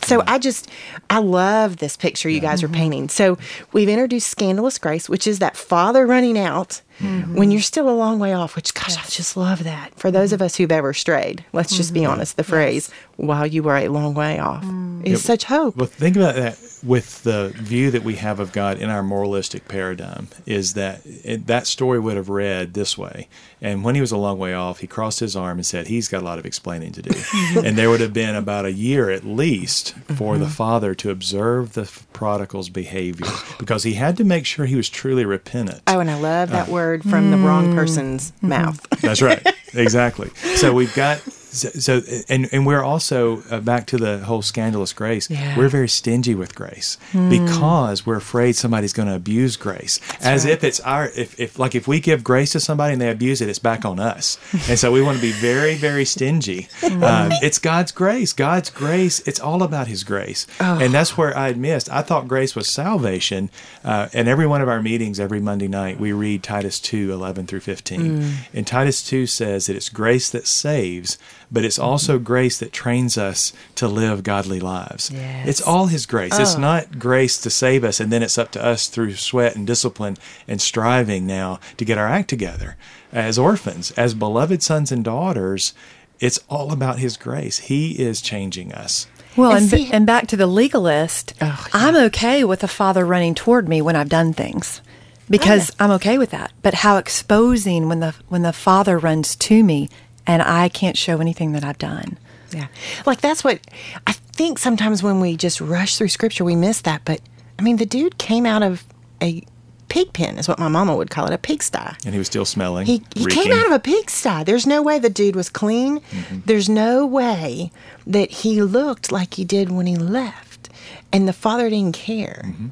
So 0.05 0.23
I 0.27 0.39
just, 0.39 0.71
I 1.11 1.19
love 1.19 1.77
this 1.77 1.99
picture 1.99 2.31
you 2.31 2.41
guys 2.41 2.63
are 2.63 2.69
mm-hmm. 2.69 2.75
painting. 2.75 3.09
So 3.11 3.37
we've 3.73 3.91
introduced 3.91 4.29
scandalous 4.29 4.79
grace, 4.79 5.07
which 5.07 5.27
is 5.27 5.39
that 5.41 5.55
father 5.55 6.07
running 6.07 6.39
out 6.39 6.81
Mm-hmm. 7.03 7.35
when 7.35 7.51
you're 7.51 7.61
still 7.61 7.89
a 7.89 7.91
long 7.91 8.19
way 8.19 8.33
off, 8.33 8.55
which, 8.55 8.73
gosh, 8.75 8.97
I 8.97 9.03
just 9.09 9.37
love 9.37 9.65
that. 9.65 9.93
For 9.97 10.09
mm-hmm. 10.09 10.17
those 10.19 10.33
of 10.33 10.41
us 10.41 10.57
who've 10.57 10.71
ever 10.71 10.95
strayed, 10.95 11.45
let's 11.53 11.77
just 11.77 11.93
be 11.93 12.01
mm-hmm. 12.01 12.13
honest, 12.13 12.37
the 12.37 12.45
phrase, 12.45 12.91
while 13.17 13.47
you 13.47 13.63
were 13.63 13.77
a 13.77 13.89
long 13.89 14.15
way 14.15 14.39
off, 14.39 14.65
mm. 14.65 15.05
is 15.05 15.23
such 15.23 15.45
hope. 15.45 15.77
Well, 15.77 15.87
think 15.87 16.17
about 16.17 16.37
that. 16.37 16.57
With 16.83 17.23
the 17.23 17.53
view 17.55 17.91
that 17.91 18.03
we 18.03 18.17
have 18.17 18.41
of 18.41 18.53
God 18.53 18.79
in 18.79 18.91
our 18.91 19.03
moralistic 19.03 19.69
paradigm 19.69 20.29
is 20.47 20.75
that 20.75 21.01
it, 21.05 21.47
that 21.47 21.67
story 21.67 22.01
would 22.01 22.17
have 22.17 22.29
read 22.29 22.75
this 22.75 22.99
way. 22.99 23.29
And 23.61 23.85
when 23.85 23.95
he 23.95 24.01
was 24.01 24.11
a 24.11 24.17
long 24.17 24.39
way 24.39 24.53
off, 24.53 24.81
he 24.81 24.87
crossed 24.87 25.21
his 25.21 25.37
arm 25.37 25.59
and 25.59 25.67
said, 25.67 25.87
He's 25.87 26.09
got 26.09 26.23
a 26.23 26.25
lot 26.25 26.39
of 26.39 26.47
explaining 26.47 26.93
to 26.93 27.03
do. 27.03 27.11
and 27.65 27.79
there 27.79 27.89
would 27.89 28.01
have 28.01 28.13
been 28.13 28.35
about 28.35 28.65
a 28.65 28.73
year 28.73 29.11
at 29.11 29.25
least 29.25 29.95
for 30.17 30.39
the 30.39 30.45
mm-hmm. 30.45 30.53
father 30.53 30.95
to 30.97 31.11
observe 31.11 31.75
the 31.75 31.91
prodigal's 32.13 32.69
behavior 32.69 33.29
because 33.59 33.85
he 33.85 33.95
had 33.95 34.17
to 34.17 34.25
make 34.25 34.47
sure 34.47 34.67
he 34.67 34.77
was 34.77 34.89
truly 34.89 35.25
repentant. 35.25 35.83
Oh, 35.87 36.01
and 36.01 36.11
I 36.11 36.19
love 36.19 36.51
that 36.51 36.69
uh, 36.69 36.73
word 36.73 37.03
from 37.05 37.31
the 37.31 37.37
wrong 37.37 37.75
person's 37.75 38.33
mouth. 38.43 38.81
That's 39.01 39.23
right. 39.23 39.47
exactly. 39.75 40.31
So 40.57 40.75
we've 40.75 40.95
got 40.95 41.23
so, 41.53 41.69
so 41.71 42.01
and 42.29 42.49
and 42.53 42.67
we're 42.67 42.83
also 42.83 43.43
uh, 43.51 43.61
back 43.61 43.87
to 43.89 43.99
the 43.99 44.19
whole 44.19 44.43
scandalous 44.43 44.93
grace. 44.93 45.29
Yeah. 45.29 45.57
We're 45.57 45.69
very 45.69 45.89
stingy 45.89 46.35
with 46.35 46.55
grace 46.55 46.97
because 47.13 48.07
we're 48.07 48.17
afraid 48.17 48.57
somebody's 48.57 48.93
going 48.93 49.09
to 49.09 49.15
abuse 49.15 49.57
grace, 49.57 50.01
as 50.21 50.45
if 50.45 50.65
it's 50.65 50.81
our 50.81 51.07
if, 51.11 51.39
if 51.39 51.59
like 51.59 51.75
if 51.75 51.87
we 51.87 52.01
give 52.01 52.25
grace 52.25 52.53
to 52.53 52.61
somebody 52.61 52.95
and 52.95 53.03
they 53.03 53.11
abuse 53.11 53.41
it, 53.41 53.49
it's 53.49 53.59
back 53.59 53.85
on 53.85 54.01
us. 54.01 54.39
and 54.69 54.79
so 54.79 54.91
we 54.91 55.03
want 55.03 55.19
to 55.19 55.23
be 55.23 55.33
very 55.33 55.75
very 55.75 56.05
stingy. 56.05 56.69
Um, 57.03 57.33
it's 57.43 57.59
God's 57.59 57.91
grace. 57.91 58.33
God's 58.33 58.71
grace. 58.71 59.21
It's 59.27 59.41
all 59.41 59.63
about 59.63 59.89
His 59.89 60.05
grace, 60.05 60.47
and 60.61 60.93
that's 60.93 61.17
where 61.17 61.37
I 61.37 61.49
had 61.49 61.57
missed. 61.57 61.91
I 61.91 62.03
thought 62.03 62.29
grace 62.29 62.55
was 62.55 62.69
salvation. 62.69 63.51
Uh, 63.83 64.09
and 64.13 64.29
every 64.29 64.47
one 64.47 64.63
of 64.63 64.69
our 64.69 64.81
meetings 64.81 65.19
every 65.19 65.41
Monday 65.41 65.67
night 65.69 65.99
we 65.99 66.13
read 66.13 66.43
Titus 66.45 66.79
2, 66.79 67.13
11 67.13 67.47
through 67.47 67.61
fifteen, 67.61 68.35
and 68.55 68.67
Titus 68.67 69.03
two 69.03 69.27
says 69.27 69.67
that 69.67 69.75
it's 69.75 69.89
grace 69.89 70.31
that 70.31 70.47
saves 70.47 71.19
but 71.53 71.65
it's 71.65 71.79
also 71.79 72.19
grace 72.19 72.59
that 72.59 72.73
trains 72.73 73.19
us 73.19 73.53
to 73.75 73.87
live 73.87 74.23
godly 74.23 74.59
lives. 74.59 75.11
Yes. 75.11 75.47
It's 75.47 75.61
all 75.61 75.87
His 75.87 76.07
grace. 76.07 76.39
It's 76.39 76.57
oh. 76.57 76.61
not 76.61 76.99
grace 76.99 77.39
to 77.43 77.51
save 77.51 77.85
us, 77.85 78.01
and 78.01 78.11
then 78.11 78.23
it's 78.23 78.39
up 78.39 78.51
to 78.53 78.65
us 78.65 78.89
through 78.89 79.15
sweat 79.15 79.55
and 79.55 79.67
discipline 79.67 80.17
and 80.49 80.61
striving 80.61 81.27
now 81.27 81.61
to 81.77 81.85
get 81.85 81.99
our 81.99 82.09
act 82.09 82.31
together. 82.31 82.77
As 83.13 83.39
orphans, 83.39 83.91
as 83.93 84.15
beloved 84.15 84.63
sons 84.63 84.91
and 84.91 85.05
daughters, 85.05 85.75
it's 86.19 86.41
all 86.49 86.73
about 86.73 86.99
His 86.99 87.19
grace. 87.19 87.59
He 87.59 88.01
is 88.01 88.23
changing 88.23 88.73
us. 88.73 89.07
Well, 89.37 89.51
And 89.51 89.61
and, 89.61 89.71
see- 89.71 89.93
and 89.93 90.07
back 90.07 90.29
to 90.29 90.37
the 90.37 90.47
legalist, 90.47 91.35
Oh, 91.41 91.67
I'm 91.73 91.97
okay 91.97 92.45
with 92.45 92.65
a 92.65 92.69
father 92.69 93.05
running 93.05 93.35
toward 93.35 93.69
me 93.69 93.83
when 93.83 93.97
I've 93.97 94.09
done 94.09 94.33
things 94.33 94.81
because 95.29 95.71
oh, 95.73 95.75
I'm 95.85 95.91
okay 95.93 96.19
with 96.19 96.31
that. 96.31 96.53
But 96.63 96.75
how 96.75 96.97
exposing 96.97 97.89
when 97.89 98.01
the 98.01 98.15
when 98.29 98.43
the 98.43 98.53
father 98.53 98.99
runs 98.99 99.37
to 99.37 99.63
me 99.63 99.89
and 100.27 100.43
I 100.43 100.69
can't 100.69 100.97
show 100.97 101.21
anything 101.21 101.53
that 101.53 101.65
I've 101.65 101.79
done. 101.79 102.19
Yeah. 102.51 102.69
Like 103.07 103.21
that's 103.21 103.43
what 103.43 103.61
I 104.07 104.13
think 104.13 104.59
sometimes 104.59 105.03
when 105.03 105.21
we 105.21 105.37
just 105.37 105.61
rush 105.61 105.97
through 105.97 106.09
scripture, 106.09 106.45
we 106.45 106.57
miss 106.57 106.83
that. 106.83 107.03
But 107.05 107.21
I 107.59 107.63
mean, 107.63 107.77
the 107.77 107.87
dude 107.87 108.19
came 108.19 108.47
out 108.47 108.63
of 108.63 108.85
a 109.23 109.45
pig 109.89 110.13
pen, 110.15 110.39
is 110.39 110.49
what 110.49 110.59
my 110.59 110.69
mama 110.69 110.97
would 110.97 111.11
call 111.11 111.27
it, 111.27 111.33
a 111.35 111.39
pigsty. 111.39 111.79
And 112.05 112.15
He 112.15 112.19
was 112.19 112.27
still 112.27 112.47
smelling. 112.47 112.87
He, 112.87 113.03
he 113.15 113.27
came 113.27 113.53
out 113.53 113.67
of 113.67 113.73
a 113.73 113.79
pigsty. 113.79 114.43
There's 114.45 114.67
no 114.67 114.83
way 114.83 114.99
the 114.99 115.11
dude 115.11 115.37
was 115.37 115.51
clean. 115.51 116.01
Mm-hmm. 116.01 116.39
There's 116.47 116.69
no 116.69 117.05
way 117.07 117.71
that 118.07 118.31
he 118.31 118.63
looked 118.63 119.13
like 119.13 119.35
he 119.35 119.45
did 119.45 119.71
when 119.71 119.87
he 119.87 119.97
left. 119.97 120.71
And 121.13 121.29
the 121.29 121.35
father 121.35 121.69
didn't 121.69 121.95
care. 121.95 122.43
Mm-hmm. 122.47 122.69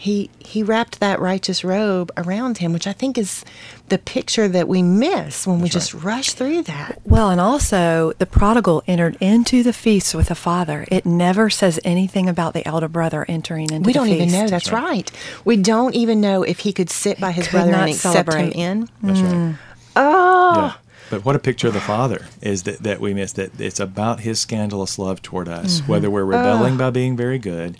He 0.00 0.30
he 0.38 0.62
wrapped 0.62 0.98
that 1.00 1.20
righteous 1.20 1.62
robe 1.62 2.10
around 2.16 2.56
him, 2.56 2.72
which 2.72 2.86
I 2.86 2.94
think 2.94 3.18
is 3.18 3.44
the 3.90 3.98
picture 3.98 4.48
that 4.48 4.66
we 4.66 4.82
miss 4.82 5.46
when 5.46 5.60
we 5.60 5.68
just 5.68 5.92
rush 5.92 6.32
through 6.32 6.62
that. 6.62 7.02
Well, 7.04 7.28
and 7.28 7.38
also 7.38 8.12
the 8.16 8.24
prodigal 8.24 8.82
entered 8.86 9.18
into 9.20 9.62
the 9.62 9.74
feast 9.74 10.14
with 10.14 10.28
the 10.28 10.34
father. 10.34 10.86
It 10.90 11.04
never 11.04 11.50
says 11.50 11.78
anything 11.84 12.30
about 12.30 12.54
the 12.54 12.66
elder 12.66 12.88
brother 12.88 13.26
entering 13.28 13.70
into 13.70 13.86
We 13.86 13.92
don't 13.92 14.08
even 14.08 14.30
feast. 14.30 14.40
know. 14.40 14.46
That's 14.48 14.72
right. 14.72 15.10
We 15.44 15.58
don't 15.58 15.94
even 15.94 16.18
know 16.18 16.44
if 16.44 16.60
he 16.60 16.72
could 16.72 16.88
sit 16.88 17.20
by 17.20 17.32
his 17.32 17.48
could 17.48 17.56
brother 17.56 17.72
not 17.72 17.80
and 17.82 17.90
accept 17.90 18.32
celebrate. 18.32 18.54
him 18.54 18.80
in. 18.80 18.88
That's 19.02 19.20
right. 19.20 19.34
Oh, 19.34 19.42
Yeah. 19.44 19.54
Ah! 19.96 20.80
But 21.10 21.26
what 21.26 21.36
a 21.36 21.40
picture 21.40 21.68
of 21.68 21.74
the 21.74 21.80
Father 21.80 22.24
is 22.40 22.62
that, 22.62 22.78
that 22.84 23.00
we 23.00 23.12
miss 23.12 23.32
that 23.32 23.60
it's 23.60 23.80
about 23.80 24.20
His 24.20 24.40
scandalous 24.40 24.98
love 24.98 25.20
toward 25.20 25.46
us, 25.46 25.80
Mm-hmm. 25.82 25.92
whether 25.92 26.08
we're 26.10 26.22
ah. 26.32 26.38
rebelling 26.38 26.78
by 26.78 26.88
being 26.88 27.18
very 27.18 27.38
good 27.38 27.76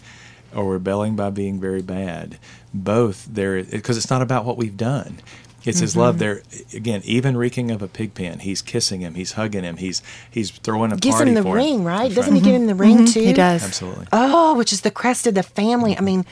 or 0.54 0.72
rebelling 0.72 1.16
by 1.16 1.30
being 1.30 1.60
very 1.60 1.82
bad. 1.82 2.38
Both 2.74 3.26
there, 3.30 3.62
because 3.62 3.96
it's 3.96 4.10
not 4.10 4.22
about 4.22 4.44
what 4.44 4.56
we've 4.56 4.76
done. 4.76 5.18
It's 5.64 5.80
His 5.80 5.90
Mm-hmm. 5.92 6.00
love 6.00 6.18
there. 6.18 6.42
Again, 6.72 7.02
even 7.04 7.36
reeking 7.36 7.70
of 7.70 7.82
a 7.82 7.88
pig 7.88 8.14
pen, 8.14 8.38
He's 8.38 8.62
kissing 8.62 9.00
him, 9.02 9.14
He's 9.14 9.32
hugging 9.32 9.62
him, 9.64 9.76
He's 9.76 10.02
He's 10.30 10.50
throwing 10.50 10.90
a 10.92 10.96
gives 10.96 11.16
party 11.16 11.30
Gives 11.32 11.38
him 11.38 11.44
the 11.44 11.50
for 11.50 11.54
ring, 11.56 11.80
him. 11.80 11.84
right? 11.84 12.02
That's 12.04 12.14
Doesn't 12.14 12.34
he 12.36 12.40
give 12.40 12.54
him 12.54 12.66
the 12.66 12.74
ring 12.74 13.04
too? 13.06 13.20
He 13.20 13.32
does. 13.34 13.62
Absolutely. 13.62 14.06
Oh, 14.12 14.56
which 14.56 14.72
is 14.72 14.80
the 14.80 14.90
crest 14.90 15.26
of 15.26 15.34
the 15.34 15.42
family. 15.42 15.96
I 15.98 16.00
mean, 16.00 16.24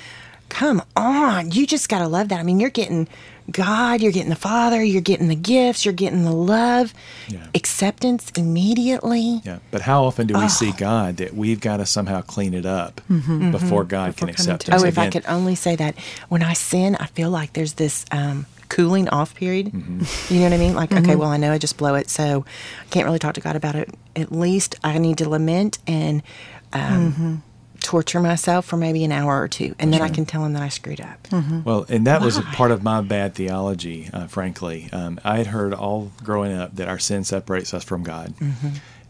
come 0.49 0.83
on. 0.97 1.53
You 1.53 1.67
just 1.67 1.89
got 1.89 1.99
to 2.01 2.09
love 2.09 2.29
that. 2.31 2.41
I 2.41 2.43
mean, 2.43 2.61
you're 2.61 2.71
getting 2.71 3.09
God, 3.51 4.03
you're 4.03 4.13
getting 4.13 4.29
the 4.29 4.37
Father, 4.37 4.83
you're 4.85 5.01
getting 5.01 5.29
the 5.29 5.35
gifts, 5.35 5.85
you're 5.87 5.95
getting 5.95 6.25
the 6.25 6.33
love, 6.33 6.93
Yeah. 7.29 7.47
acceptance 7.55 8.31
immediately. 8.37 9.41
Yeah, 9.43 9.59
but 9.71 9.81
how 9.83 10.05
often 10.05 10.27
do 10.27 10.35
we 10.35 10.45
Oh. 10.45 10.49
see 10.49 10.73
God 10.73 11.17
that 11.17 11.35
we've 11.35 11.61
got 11.61 11.79
to 11.79 11.87
somehow 11.87 12.21
clean 12.21 12.53
it 12.53 12.67
up 12.67 13.01
before 13.09 13.85
God 13.85 14.17
can 14.19 14.29
accept 14.29 14.69
us? 14.69 14.83
Oh, 14.83 14.87
if 14.87 14.99
I 14.99 15.09
could 15.09 15.25
only 15.27 15.55
say 15.55 15.77
that 15.77 15.95
when 16.29 16.43
I 16.43 16.53
sin, 16.53 16.97
I 17.01 17.07
feel 17.07 17.31
like 17.31 17.55
there's 17.55 17.75
this 17.75 18.05
um, 18.11 18.45
cooling 18.69 19.09
off 19.09 19.35
period. 19.35 19.69
Mm-hmm. 19.73 20.35
You 20.35 20.41
know 20.41 20.47
what 20.47 20.53
I 20.53 20.59
mean? 20.59 20.75
Like, 20.75 20.93
okay, 20.93 21.17
well, 21.17 21.31
I 21.31 21.39
know 21.39 21.51
I 21.51 21.57
just 21.57 21.79
blow 21.79 21.95
it, 21.95 22.11
so 22.11 22.45
I 22.83 22.85
can't 22.91 23.07
really 23.07 23.19
talk 23.19 23.33
to 23.35 23.41
God 23.41 23.57
about 23.57 23.77
it. 23.77 23.89
At 24.15 24.31
least 24.31 24.75
I 24.85 24.99
need 24.99 25.17
to 25.19 25.29
lament 25.29 25.79
and 25.87 26.23
um, 26.75 27.43
torture 27.81 28.21
myself 28.21 28.67
for 28.67 28.77
maybe 28.77 29.05
an 29.05 29.13
hour 29.13 29.41
or 29.41 29.49
two, 29.49 29.75
and 29.79 29.93
then 29.93 30.03
I 30.03 30.09
can 30.09 30.27
tell 30.27 30.45
Him 30.45 30.53
that 30.55 30.63
I 30.63 30.69
screwed 30.69 31.01
up. 31.01 31.27
Well, 31.65 31.87
and 31.89 32.07
that 32.07 32.21
was 32.21 32.37
a 32.37 32.43
part 32.43 32.71
of 32.71 32.83
my 32.83 33.01
bad 33.01 33.35
theology, 33.35 34.11
uh, 34.13 34.27
frankly. 34.27 34.89
Um, 34.93 35.21
I 35.25 35.39
had 35.39 35.49
heard 35.49 35.73
all 35.75 36.13
growing 36.23 36.53
up 36.53 36.77
that 36.77 36.89
our 36.89 36.99
sin 36.99 37.25
separates 37.25 37.73
us 37.75 37.85
from 37.85 38.03
God. 38.03 38.35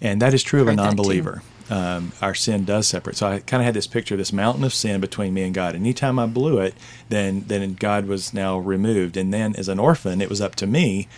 And 0.00 0.22
that 0.22 0.32
is 0.32 0.42
true 0.42 0.60
of 0.60 0.68
a 0.68 0.74
non-believer. 0.74 1.42
Um, 1.70 2.12
our 2.22 2.34
sin 2.34 2.64
does 2.64 2.86
separate. 2.86 3.16
So 3.16 3.26
I 3.26 3.40
kind 3.40 3.60
of 3.60 3.64
had 3.64 3.74
this 3.74 3.86
picture, 3.86 4.14
of 4.14 4.18
this 4.18 4.32
mountain 4.32 4.64
of 4.64 4.72
sin 4.72 5.00
between 5.00 5.34
me 5.34 5.42
and 5.42 5.52
God. 5.52 5.74
Anytime 5.74 6.18
I 6.18 6.26
blew 6.26 6.58
it, 6.58 6.74
then 7.08 7.44
then 7.48 7.74
God 7.74 8.06
was 8.06 8.32
now 8.32 8.58
removed. 8.58 9.16
And 9.16 9.34
then 9.34 9.54
as 9.56 9.68
an 9.68 9.78
orphan, 9.78 10.22
it 10.22 10.30
was 10.30 10.40
up 10.40 10.54
to 10.56 10.66
me 10.66 11.08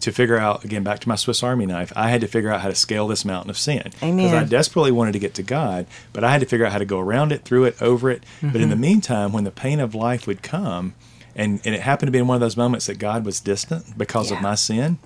to 0.00 0.12
figure 0.12 0.38
out 0.38 0.64
again 0.64 0.82
back 0.82 0.98
to 1.00 1.08
my 1.08 1.14
Swiss 1.16 1.42
Army 1.42 1.66
knife. 1.66 1.92
I 1.96 2.10
had 2.10 2.20
to 2.22 2.26
figure 2.26 2.50
out 2.50 2.60
how 2.60 2.68
to 2.68 2.74
scale 2.74 3.06
this 3.06 3.24
mountain 3.24 3.50
of 3.50 3.58
sin 3.58 3.82
because 3.84 4.32
I 4.32 4.44
desperately 4.44 4.92
wanted 4.92 5.12
to 5.12 5.18
get 5.18 5.34
to 5.34 5.42
God, 5.42 5.86
but 6.12 6.24
I 6.24 6.32
had 6.32 6.40
to 6.40 6.46
figure 6.46 6.64
out 6.66 6.72
how 6.72 6.78
to 6.78 6.84
go 6.84 6.98
around 7.00 7.32
it, 7.32 7.42
through 7.44 7.64
it, 7.64 7.80
over 7.82 8.10
it. 8.10 8.22
But 8.40 8.56
in 8.60 8.68
the 8.68 8.74
Mm-hmm. 8.74 8.80
meantime, 8.80 9.32
when 9.32 9.44
the 9.44 9.50
pain 9.50 9.80
of 9.80 9.94
life 9.94 10.26
would 10.26 10.42
come, 10.42 10.94
and, 11.36 11.60
and 11.64 11.74
it 11.74 11.80
happened 11.82 12.08
to 12.08 12.12
be 12.12 12.18
in 12.18 12.26
one 12.26 12.34
of 12.34 12.40
those 12.40 12.56
moments 12.56 12.86
that 12.86 12.98
God 12.98 13.24
was 13.24 13.40
distant 13.40 13.96
because 13.98 14.30
of 14.30 14.40
my 14.40 14.54
sin, 14.56 14.98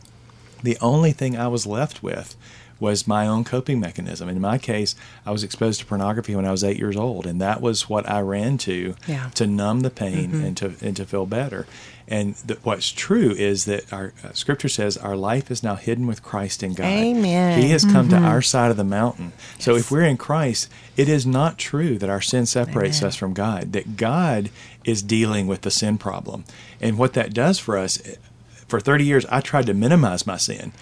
the 0.62 0.78
only 0.80 1.12
thing 1.12 1.36
I 1.36 1.48
was 1.48 1.66
left 1.66 2.02
with 2.02 2.34
was 2.80 3.06
my 3.06 3.26
own 3.26 3.44
coping 3.44 3.80
mechanism. 3.80 4.28
In 4.28 4.40
my 4.40 4.58
case, 4.58 4.94
I 5.24 5.30
was 5.30 5.42
exposed 5.42 5.80
to 5.80 5.86
pornography 5.86 6.34
when 6.34 6.44
I 6.44 6.50
was 6.50 6.64
eight 6.64 6.78
years 6.78 6.96
old, 6.96 7.26
and 7.26 7.40
that 7.40 7.60
was 7.60 7.88
what 7.88 8.08
I 8.08 8.20
ran 8.20 8.58
to 8.58 8.94
Yeah. 9.06 9.30
to 9.34 9.46
numb 9.46 9.80
the 9.80 9.90
pain 9.90 10.30
mm-hmm. 10.30 10.44
and 10.44 10.56
to 10.58 10.74
and 10.80 10.96
to 10.96 11.04
feel 11.04 11.26
better. 11.26 11.66
And 12.06 12.34
the, 12.34 12.58
what's 12.62 12.90
true 12.92 13.30
is 13.30 13.64
that 13.64 13.90
our 13.90 14.12
uh, 14.22 14.32
Scripture 14.32 14.68
says 14.68 14.98
our 14.98 15.16
life 15.16 15.50
is 15.50 15.62
now 15.62 15.76
hidden 15.76 16.06
with 16.06 16.22
Christ 16.22 16.62
in 16.62 16.74
God. 16.74 16.84
Amen. 16.84 17.58
He 17.58 17.70
has 17.70 17.84
come 17.84 18.10
to 18.10 18.16
mm-hmm. 18.16 18.24
our 18.26 18.42
side 18.42 18.70
of 18.70 18.76
the 18.76 18.84
mountain. 18.84 19.32
So 19.58 19.74
if 19.74 19.90
we're 19.90 20.02
in 20.02 20.18
Christ, 20.18 20.70
it 20.98 21.08
is 21.08 21.24
not 21.24 21.56
true 21.56 21.96
that 21.98 22.10
our 22.10 22.20
sin 22.20 22.44
separates 22.44 23.00
Amen. 23.00 23.08
us 23.08 23.16
from 23.16 23.32
God. 23.32 23.72
That 23.72 23.96
God 23.96 24.50
is 24.84 25.02
dealing 25.02 25.46
with 25.46 25.62
the 25.62 25.70
sin 25.70 25.96
problem, 25.96 26.44
and 26.80 26.98
what 26.98 27.14
that 27.14 27.32
does 27.32 27.58
for 27.58 27.78
us 27.78 28.06
eh, 28.06 28.16
for 28.68 28.80
30 28.80 29.04
years, 29.04 29.26
I 29.26 29.40
tried 29.40 29.66
to 29.66 29.74
minimize 29.74 30.26
my 30.26 30.36
sin 30.36 30.72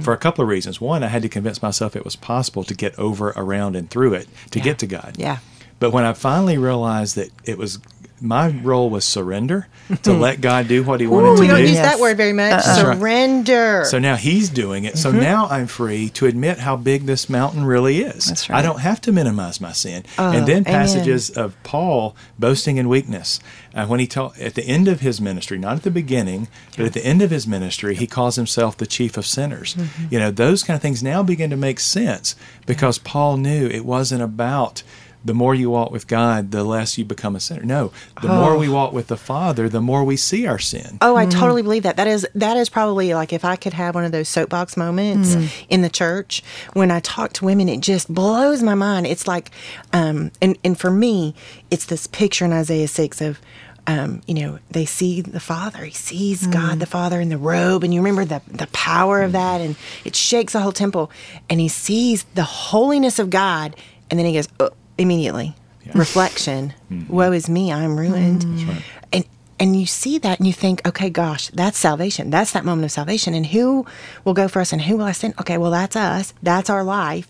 for 0.00 0.12
a 0.12 0.16
couple 0.16 0.42
of 0.42 0.48
reasons. 0.48 0.80
One, 0.80 1.02
I 1.02 1.08
had 1.08 1.22
to 1.22 1.28
convince 1.28 1.60
myself 1.62 1.96
it 1.96 2.04
was 2.04 2.16
possible 2.16 2.64
to 2.64 2.74
get 2.74 2.96
over, 2.98 3.30
around, 3.30 3.76
and 3.76 3.90
through 3.90 4.14
it 4.14 4.28
to 4.50 4.58
Yeah. 4.58 4.64
get 4.64 4.78
to 4.80 4.86
God. 4.86 5.14
Yeah. 5.18 5.38
But 5.80 5.90
when 5.90 6.04
I 6.04 6.12
finally 6.12 6.56
realized 6.58 7.16
that 7.16 7.30
it 7.44 7.58
was 7.58 7.78
my 8.24 8.48
role 8.48 8.88
was 8.88 9.04
surrender 9.04 9.68
to 10.02 10.14
hmm. 10.14 10.20
let 10.20 10.40
God 10.40 10.66
do 10.66 10.82
what 10.82 11.00
He 11.00 11.06
wanted 11.06 11.28
Ooh, 11.28 11.36
to 11.36 11.40
we 11.42 11.46
don't 11.46 11.56
do. 11.58 11.62
use 11.62 11.72
Yes. 11.72 11.92
that 11.92 12.00
word 12.00 12.16
very 12.16 12.32
much. 12.32 12.52
Right. 12.52 12.96
Surrender. 12.96 13.84
So 13.84 13.98
now 13.98 14.16
he's 14.16 14.48
doing 14.48 14.84
it. 14.84 14.96
So 14.96 15.10
mm-hmm. 15.10 15.20
now 15.20 15.46
I'm 15.48 15.66
free 15.66 16.08
to 16.10 16.26
admit 16.26 16.58
how 16.58 16.76
big 16.76 17.04
this 17.04 17.28
mountain 17.28 17.64
really 17.64 18.00
is. 18.00 18.26
That's 18.26 18.48
I 18.48 18.62
don't 18.62 18.80
have 18.80 19.00
to 19.02 19.12
minimize 19.12 19.60
my 19.60 19.72
sin. 19.72 20.04
Oh, 20.18 20.32
and 20.32 20.46
then 20.46 20.62
amen. 20.62 20.64
passages 20.64 21.30
of 21.30 21.54
Paul 21.62 22.16
boasting 22.38 22.78
in 22.78 22.88
weakness. 22.88 23.40
Uh, 23.74 23.86
when 23.86 24.00
he 24.00 24.08
at 24.40 24.54
the 24.54 24.64
end 24.64 24.88
of 24.88 25.00
his 25.00 25.20
ministry, 25.20 25.58
not 25.58 25.76
at 25.76 25.82
the 25.82 25.90
beginning, 25.90 26.48
but 26.76 26.86
at 26.86 26.92
the 26.92 27.04
end 27.04 27.20
of 27.22 27.30
his 27.30 27.46
ministry, 27.46 27.94
he 27.94 28.06
calls 28.06 28.36
himself 28.36 28.76
the 28.76 28.86
chief 28.86 29.16
of 29.16 29.26
sinners. 29.26 29.74
Mm-hmm. 29.74 30.06
You 30.10 30.18
know, 30.20 30.30
those 30.30 30.62
kind 30.62 30.76
of 30.76 30.82
things 30.82 31.02
now 31.02 31.22
begin 31.22 31.50
to 31.50 31.56
make 31.56 31.80
sense 31.80 32.36
because 32.66 32.98
Paul 32.98 33.36
knew 33.36 33.66
it 33.66 33.84
wasn't 33.84 34.22
about 34.22 34.82
the 35.24 35.34
more 35.34 35.54
you 35.54 35.70
walk 35.70 35.90
with 35.90 36.06
God, 36.06 36.50
the 36.50 36.62
less 36.62 36.98
you 36.98 37.04
become 37.04 37.34
a 37.34 37.40
sinner. 37.40 37.62
No, 37.62 37.92
the 38.20 38.28
more 38.28 38.52
oh. 38.52 38.58
we 38.58 38.68
walk 38.68 38.92
with 38.92 39.06
the 39.06 39.16
Father, 39.16 39.68
the 39.68 39.80
more 39.80 40.04
we 40.04 40.16
see 40.16 40.46
our 40.46 40.58
sin. 40.58 40.98
Oh, 41.00 41.16
I 41.16 41.26
mm. 41.26 41.30
totally 41.30 41.62
believe 41.62 41.84
that. 41.84 41.96
That 41.96 42.06
is 42.06 42.26
that 42.34 42.56
is 42.56 42.68
probably 42.68 43.14
like 43.14 43.32
if 43.32 43.44
I 43.44 43.56
could 43.56 43.72
have 43.72 43.94
one 43.94 44.04
of 44.04 44.12
those 44.12 44.28
soapbox 44.28 44.76
moments 44.76 45.34
mm. 45.34 45.66
in 45.68 45.82
the 45.82 45.88
church 45.88 46.42
when 46.74 46.90
I 46.90 47.00
talk 47.00 47.32
to 47.34 47.44
women, 47.44 47.68
it 47.68 47.80
just 47.80 48.12
blows 48.12 48.62
my 48.62 48.74
mind. 48.74 49.06
It's 49.06 49.26
like, 49.26 49.50
um, 49.92 50.30
and 50.42 50.58
and 50.62 50.78
for 50.78 50.90
me, 50.90 51.34
it's 51.70 51.86
this 51.86 52.06
picture 52.06 52.44
in 52.44 52.52
Isaiah 52.52 52.88
six 52.88 53.20
of. 53.20 53.40
Um, 53.86 54.22
you 54.26 54.32
know, 54.32 54.60
they 54.70 54.86
see 54.86 55.20
the 55.20 55.40
Father. 55.40 55.84
He 55.84 55.92
sees 55.92 56.46
mm. 56.46 56.52
God 56.54 56.80
the 56.80 56.86
Father 56.86 57.20
in 57.20 57.28
the 57.28 57.36
robe, 57.36 57.84
and 57.84 57.92
you 57.92 58.00
remember 58.00 58.24
the 58.24 58.40
the 58.50 58.66
power 58.68 59.20
of 59.20 59.32
that, 59.32 59.60
and 59.60 59.76
it 60.06 60.16
shakes 60.16 60.54
the 60.54 60.60
whole 60.60 60.72
temple. 60.72 61.10
And 61.50 61.60
he 61.60 61.68
sees 61.68 62.24
the 62.34 62.44
holiness 62.44 63.18
of 63.18 63.28
God, 63.28 63.76
and 64.10 64.18
then 64.18 64.24
he 64.24 64.32
goes 64.32 64.48
oh, 64.58 64.70
immediately. 64.98 65.54
Reflection. 65.94 66.72
Mm-hmm. 66.90 67.12
Woe 67.12 67.32
is 67.32 67.48
me! 67.48 67.72
I'm 67.72 67.98
ruined. 67.98 68.42
Mm-hmm. 68.42 68.78
And 69.12 69.24
and 69.60 69.78
you 69.78 69.86
see 69.86 70.18
that 70.18 70.38
and 70.38 70.46
you 70.46 70.52
think 70.52 70.86
okay 70.88 71.10
gosh 71.10 71.48
that's 71.48 71.78
salvation. 71.78 72.30
That's 72.30 72.52
that 72.52 72.64
moment 72.64 72.86
of 72.86 72.90
salvation. 72.90 73.34
And 73.34 73.46
who 73.46 73.86
will 74.24 74.34
go 74.34 74.48
for 74.48 74.60
us 74.60 74.72
and 74.72 74.82
who 74.82 74.96
will 74.96 75.04
i 75.04 75.12
send? 75.12 75.34
Okay 75.40 75.58
well 75.58 75.70
that's 75.70 75.94
us. 75.96 76.32
That's 76.42 76.70
our 76.70 76.82
life. 76.84 77.28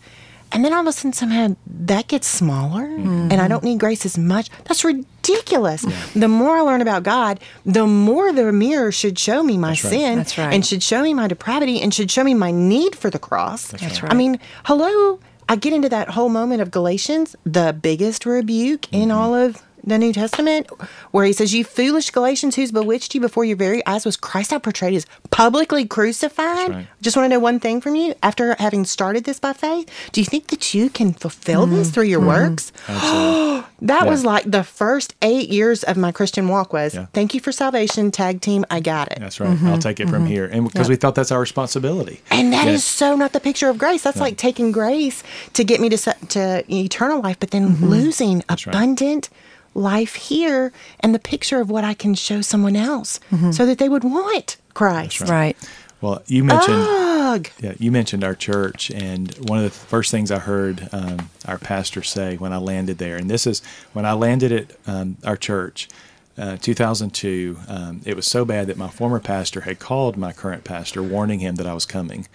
And 0.53 0.65
then 0.65 0.73
all 0.73 0.83
of 0.83 0.87
a 0.87 0.93
sudden 0.93 1.13
somehow 1.13 1.57
that 1.67 2.07
gets 2.07 2.29
smaller. 2.29 2.85
Mm-hmm. 2.85 3.29
And 3.33 3.41
i 3.41 3.49
don't 3.49 3.65
need 3.65 3.81
grace 3.81 4.07
as 4.07 4.17
much. 4.17 4.51
That's 4.67 4.85
ridiculous. 4.85 5.85
The 6.15 6.29
more 6.29 6.57
i 6.57 6.61
learn 6.61 6.81
about 6.81 7.03
god 7.03 7.41
the 7.67 7.87
more 7.87 8.33
the 8.33 8.53
mirror 8.53 8.93
should 8.93 9.19
show 9.19 9.43
me 9.43 9.59
my 9.59 9.71
right. 9.71 9.79
sin 9.79 10.19
That's 10.19 10.39
right. 10.39 10.55
and 10.55 10.65
should 10.65 10.83
show 10.83 11.03
me 11.03 11.13
my 11.13 11.27
depravity 11.27 11.81
and 11.81 11.93
should 11.93 12.11
show 12.11 12.23
me 12.23 12.35
my 12.35 12.53
need 12.53 12.95
for 12.95 13.11
the 13.11 13.19
cross. 13.19 13.67
That's 13.73 14.01
right. 14.01 14.13
i 14.13 14.15
mean 14.15 14.39
hello 14.65 15.19
i 15.49 15.57
get 15.57 15.73
into 15.73 15.89
that 15.89 16.11
whole 16.11 16.29
moment 16.29 16.61
of 16.61 16.71
galatians 16.71 17.37
the 17.45 17.77
biggest 17.81 18.27
rebuke 18.27 18.93
in 18.93 19.09
mm-hmm. 19.09 19.19
all 19.19 19.35
of 19.35 19.63
the 19.87 19.99
New 19.99 20.13
Testament, 20.13 20.69
where 21.11 21.25
he 21.25 21.33
says, 21.33 21.55
You 21.55 21.65
foolish 21.65 22.11
Galatians, 22.11 22.57
who's 22.57 22.73
bewitched 22.73 23.15
you 23.15 23.21
before 23.21 23.45
your 23.45 23.57
very 23.57 23.85
eyes 23.87 24.05
was 24.05 24.17
Christ 24.17 24.53
out 24.53 24.63
portrayed 24.63 24.95
as 24.95 25.07
publicly 25.31 25.87
crucified? 25.87 26.69
right. 26.71 26.87
Just 27.01 27.17
want 27.17 27.27
to 27.27 27.29
know 27.29 27.39
one 27.41 27.61
thing 27.61 27.81
from 27.81 27.95
you. 27.95 28.15
After 28.23 28.57
having 28.59 28.85
started 28.85 29.25
this 29.25 29.39
by 29.39 29.53
faith, 29.53 29.89
do 30.13 30.21
you 30.21 30.25
think 30.25 30.49
that 30.49 30.75
you 30.75 30.89
can 30.89 31.13
fulfill 31.13 31.67
this 31.67 31.91
through 31.91 32.05
your 32.05 32.21
mm-hmm. 32.21 32.51
works? 32.51 32.73
Mm-hmm. 32.87 33.61
That 33.85 34.05
Yeah. 34.05 34.11
was 34.11 34.25
like 34.25 34.51
the 34.51 34.65
first 34.65 35.15
eight 35.21 35.51
years 35.51 35.85
of 35.85 35.97
my 35.99 36.11
Christian 36.11 36.49
walk 36.49 36.73
was 36.73 36.95
Yeah. 36.95 37.07
thank 37.13 37.35
you 37.35 37.41
for 37.41 37.53
salvation, 37.53 38.11
tag 38.11 38.41
team, 38.41 38.65
I 38.71 38.81
got 38.81 39.13
it. 39.13 39.19
That's 39.21 39.41
right. 39.41 39.51
I'll 39.51 39.57
mm-hmm. 39.57 39.79
take 39.79 40.01
it 40.01 40.09
from 40.09 40.25
here. 40.27 40.47
And 40.47 40.65
because 40.65 40.89
we 40.89 40.97
thought 40.97 41.15
that's 41.15 41.31
our 41.31 41.41
responsibility. 41.41 42.21
And 42.31 42.53
that 42.53 42.67
is 42.67 42.75
Yes. 42.75 42.85
so 42.85 43.15
not 43.15 43.33
the 43.33 43.41
picture 43.41 43.69
of 43.69 43.77
grace. 43.77 44.03
That's 44.03 44.21
like 44.21 44.37
taking 44.39 44.73
grace 44.73 45.23
to 45.53 45.65
get 45.65 45.81
me 45.81 45.89
to 45.91 45.97
to 46.29 46.65
eternal 46.73 47.21
life, 47.21 47.39
but 47.41 47.51
then 47.51 47.77
losing 47.81 48.43
right. 48.49 48.67
abundant 48.67 49.29
life 49.75 50.15
here 50.15 50.73
and 51.01 51.15
the 51.15 51.19
picture 51.19 51.61
of 51.61 51.69
what 51.71 51.85
I 51.85 51.95
can 51.95 52.15
show 52.15 52.41
someone 52.41 52.77
else 52.77 53.21
so 53.51 53.67
that 53.67 53.79
they 53.79 53.89
would 53.89 54.05
want 54.05 54.57
Christ. 54.75 55.21
Right. 55.23 55.57
Well, 56.01 56.23
you 56.27 56.45
mentioned 56.45 56.77
Ugh. 56.87 57.49
yeah, 57.61 57.73
you 57.79 57.91
mentioned 57.91 58.25
our 58.25 58.35
church, 58.35 58.91
and 58.91 59.33
one 59.49 59.59
of 59.59 59.65
the 59.65 59.71
first 59.71 60.11
things 60.11 60.31
I 60.31 60.39
heard 60.39 60.87
um, 60.93 61.31
our 61.47 61.57
pastor 61.59 62.03
say 62.03 62.37
when 62.37 62.53
I 62.53 62.59
landed 62.59 62.99
there, 62.99 63.17
and 63.17 63.31
this 63.31 63.47
is 63.47 63.63
when 63.95 64.05
I 64.05 64.13
landed 64.13 64.53
at 64.53 64.77
um, 64.87 65.17
our 65.25 65.37
church, 65.39 65.89
uh, 66.37 66.59
2002. 66.59 67.57
Um, 67.69 68.03
it 68.05 68.17
was 68.17 68.27
so 68.27 68.45
bad 68.45 68.67
that 68.67 68.77
my 68.77 68.89
former 68.89 69.19
pastor 69.19 69.63
had 69.63 69.79
called 69.79 70.19
my 70.19 70.33
current 70.33 70.65
pastor, 70.65 71.03
warning 71.03 71.39
him 71.41 71.55
that 71.55 71.67
I 71.67 71.73
was 71.73 71.87
coming. 71.87 72.27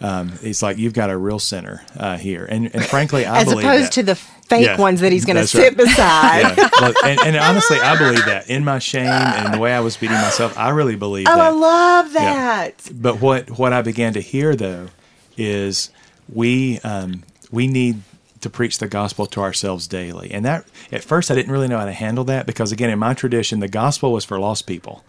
Um, 0.00 0.32
he's 0.40 0.62
like, 0.62 0.78
"You've 0.78 0.94
got 0.94 1.10
a 1.10 1.16
real 1.18 1.38
sinner 1.40 1.84
uh, 1.96 2.16
here," 2.16 2.46
and, 2.48 2.74
and 2.74 2.82
frankly, 2.86 3.26
I 3.26 3.40
As 3.40 3.44
believe 3.44 3.66
opposed 3.66 3.86
that. 3.88 3.92
to 3.92 4.02
the 4.04 4.20
fake 4.48 4.64
Yeah, 4.66 4.76
ones 4.78 5.00
that 5.00 5.12
he's 5.12 5.24
going 5.24 5.36
to 5.36 5.46
sit 5.46 5.68
right. 5.68 5.76
beside. 5.76 6.56
Yeah. 6.58 6.68
Well, 6.80 6.94
and, 7.04 7.20
and 7.20 7.36
honestly, 7.48 7.78
I 7.78 7.96
believe 7.98 8.24
that 8.26 8.48
in 8.48 8.64
my 8.64 8.78
shame 8.78 9.06
and 9.06 9.52
the 9.54 9.58
way 9.58 9.72
I 9.74 9.80
was 9.80 9.96
beating 9.96 10.16
myself, 10.16 10.56
I 10.58 10.70
really 10.70 10.96
believe 10.96 11.26
Oh, 11.28 11.36
that. 11.36 11.40
I 11.46 11.50
love 11.50 12.12
Yeah. 12.14 12.22
that. 12.34 12.88
But 12.92 13.20
what 13.20 13.50
what 13.58 13.72
I 13.72 13.82
began 13.82 14.12
to 14.14 14.20
hear 14.20 14.56
though 14.56 14.88
is 15.36 15.90
we 16.32 16.78
um, 16.80 17.22
we 17.50 17.66
need 17.66 18.02
to 18.40 18.50
preach 18.50 18.78
the 18.78 18.86
gospel 18.88 19.26
to 19.26 19.40
ourselves 19.40 19.88
daily, 19.88 20.30
and 20.30 20.44
that 20.44 20.64
at 20.92 21.02
first 21.02 21.30
I 21.30 21.34
didn't 21.34 21.50
really 21.52 21.68
know 21.68 21.78
how 21.78 21.84
to 21.86 21.92
handle 21.92 22.24
that 22.24 22.46
because 22.46 22.70
again 22.72 22.90
in 22.90 22.98
my 22.98 23.14
tradition 23.14 23.60
the 23.60 23.68
gospel 23.68 24.12
was 24.12 24.24
for 24.24 24.38
lost 24.38 24.66
people. 24.66 25.04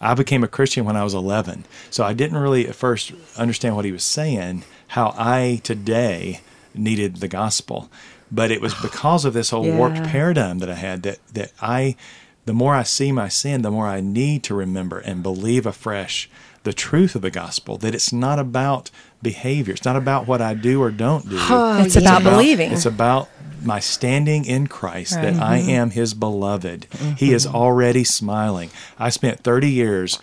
I 0.00 0.12
became 0.14 0.44
a 0.44 0.48
Christian 0.48 0.84
when 0.84 0.96
I 0.96 1.04
was 1.04 1.14
11, 1.14 1.64
so 1.88 2.04
I 2.04 2.12
didn't 2.12 2.36
really 2.36 2.68
at 2.68 2.74
first 2.74 3.12
understand 3.38 3.74
what 3.76 3.84
he 3.86 3.92
was 3.92 4.04
saying. 4.04 4.64
How 4.88 5.14
I 5.16 5.60
today 5.64 6.40
needed 6.74 7.16
the 7.16 7.28
gospel, 7.28 7.88
but 8.34 8.50
it 8.50 8.60
was 8.60 8.74
oh. 8.74 8.78
because 8.82 9.24
of 9.24 9.32
this 9.32 9.50
whole 9.50 9.70
warped 9.70 10.02
paradigm 10.04 10.58
that 10.58 10.70
I 10.70 10.74
had 10.74 11.02
that 11.04 11.18
that 11.32 11.52
I 11.60 11.96
the 12.44 12.52
more 12.52 12.74
I 12.74 12.82
see 12.82 13.10
my 13.10 13.28
sin, 13.28 13.62
the 13.62 13.70
more 13.70 13.86
I 13.86 14.00
need 14.00 14.42
to 14.44 14.54
remember 14.54 14.98
and 14.98 15.22
believe 15.22 15.64
afresh 15.64 16.28
the 16.64 16.72
truth 16.72 17.14
of 17.14 17.22
the 17.22 17.30
gospel 17.30 17.78
that 17.78 17.94
it's 17.94 18.12
not 18.12 18.38
about 18.38 18.90
behavior. 19.22 19.74
It's 19.74 19.84
not 19.84 19.96
about 19.96 20.26
what 20.26 20.40
I 20.40 20.54
do 20.54 20.82
or 20.82 20.90
don't 20.90 21.28
do. 21.28 21.36
It's 21.38 21.96
yeah. 21.96 22.18
about 22.18 22.22
believing. 22.22 22.72
It's 22.72 22.86
about 22.86 23.28
my 23.62 23.80
standing 23.80 24.44
in 24.44 24.66
Christ 24.66 25.14
that 25.14 25.34
Right. 25.34 25.42
I 25.42 25.56
am 25.58 25.90
his 25.90 26.12
beloved. 26.14 26.86
Mm-hmm. 26.90 27.12
He 27.14 27.32
is 27.32 27.46
already 27.46 28.04
smiling. 28.04 28.70
I 28.98 29.08
spent 29.08 29.40
30 29.40 29.70
years 29.70 30.18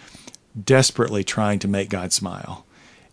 desperately 0.64 1.24
trying 1.24 1.60
to 1.60 1.68
make 1.68 1.90
God 1.90 2.12
smile. 2.14 2.66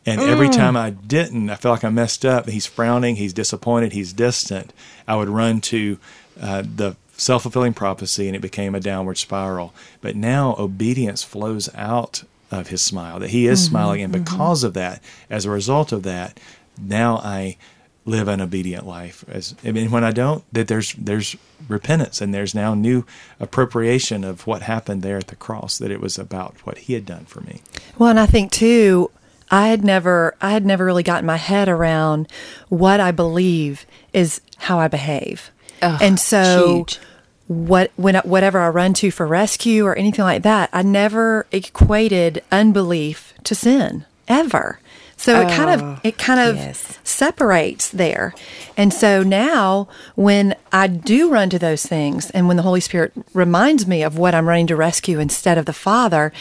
And 0.08 0.20
every 0.22 0.48
mm. 0.48 0.56
time 0.56 0.76
I 0.76 0.90
didn't, 0.90 1.50
I 1.50 1.56
felt 1.56 1.76
like 1.76 1.84
I 1.84 1.90
messed 1.90 2.24
up. 2.24 2.48
He's 2.48 2.66
frowning, 2.66 3.16
he's 3.16 3.32
disappointed, 3.32 3.92
he's 3.92 4.12
distant. 4.12 4.72
I 5.06 5.16
would 5.16 5.28
run 5.28 5.60
to 5.62 5.98
uh, 6.40 6.62
the 6.62 6.96
self 7.16 7.42
fulfilling 7.42 7.74
prophecy 7.74 8.26
and 8.26 8.36
it 8.36 8.40
became 8.40 8.74
a 8.74 8.80
downward 8.80 9.18
spiral. 9.18 9.74
But 10.00 10.16
now 10.16 10.54
obedience 10.58 11.22
flows 11.22 11.72
out 11.74 12.24
of 12.50 12.68
his 12.68 12.82
smile, 12.82 13.18
that 13.18 13.30
he 13.30 13.46
is 13.46 13.60
mm-hmm. 13.60 13.70
smiling. 13.70 14.02
And 14.02 14.14
mm-hmm. 14.14 14.24
because 14.24 14.64
of 14.64 14.74
that, 14.74 15.02
as 15.28 15.44
a 15.44 15.50
result 15.50 15.92
of 15.92 16.02
that, 16.04 16.40
now 16.80 17.16
I 17.16 17.58
live 18.06 18.26
an 18.28 18.40
obedient 18.40 18.86
life. 18.86 19.24
As 19.28 19.54
I 19.64 19.72
mean, 19.72 19.90
when 19.90 20.04
I 20.04 20.12
don't, 20.12 20.42
that 20.52 20.68
there's 20.68 20.94
there's 20.94 21.36
repentance 21.68 22.20
and 22.22 22.32
there's 22.32 22.54
now 22.54 22.74
new 22.74 23.04
appropriation 23.38 24.24
of 24.24 24.46
what 24.46 24.62
happened 24.62 25.02
there 25.02 25.18
at 25.18 25.26
the 25.26 25.36
cross. 25.36 25.76
That 25.78 25.90
it 25.90 26.00
was 26.00 26.18
about 26.18 26.54
what 26.64 26.78
He 26.78 26.94
had 26.94 27.04
done 27.04 27.26
for 27.26 27.42
me. 27.42 27.60
Well, 27.98 28.08
and 28.08 28.18
I 28.18 28.26
think 28.26 28.50
too, 28.50 29.10
I 29.50 29.68
had 29.68 29.84
never, 29.84 30.34
I 30.40 30.50
had 30.50 30.64
never 30.66 30.84
really 30.84 31.02
gotten 31.02 31.26
my 31.26 31.36
head 31.36 31.68
around 31.68 32.28
what 32.68 33.00
I 33.00 33.10
believe 33.12 33.86
is 34.12 34.40
how 34.58 34.78
I 34.78 34.88
behave, 34.88 35.50
and 35.80 36.18
so 36.20 36.76
huge. 36.78 36.98
what 37.46 37.90
when 37.96 38.16
whatever 38.16 38.58
I 38.58 38.68
run 38.68 38.92
to 38.94 39.10
for 39.10 39.26
rescue 39.26 39.84
or 39.86 39.94
anything 39.96 40.24
like 40.24 40.42
that, 40.42 40.68
I 40.72 40.82
never 40.82 41.46
equated 41.52 42.42
unbelief 42.52 43.32
to 43.44 43.54
sin 43.54 44.04
ever. 44.26 44.80
So 45.16 45.40
it 45.40 45.50
kind 45.50 45.80
Oh, 45.82 45.86
of 45.92 46.00
it 46.04 46.16
kind 46.18 46.38
of 46.38 46.56
yes. 46.56 46.98
separates 47.02 47.88
there. 47.90 48.34
And 48.76 48.92
so 48.94 49.22
now 49.24 49.88
when 50.14 50.54
I 50.72 50.86
do 50.86 51.28
run 51.30 51.50
to 51.50 51.58
those 51.58 51.84
things 51.84 52.30
and 52.30 52.46
when 52.46 52.56
the 52.56 52.62
Holy 52.62 52.80
Spirit 52.80 53.12
reminds 53.34 53.84
me 53.86 54.04
of 54.04 54.16
what 54.16 54.32
I'm 54.34 54.46
running 54.48 54.68
to 54.68 54.76
rescue 54.76 55.18
instead 55.18 55.58
of 55.58 55.64
the 55.66 55.72
Father, 55.72 56.32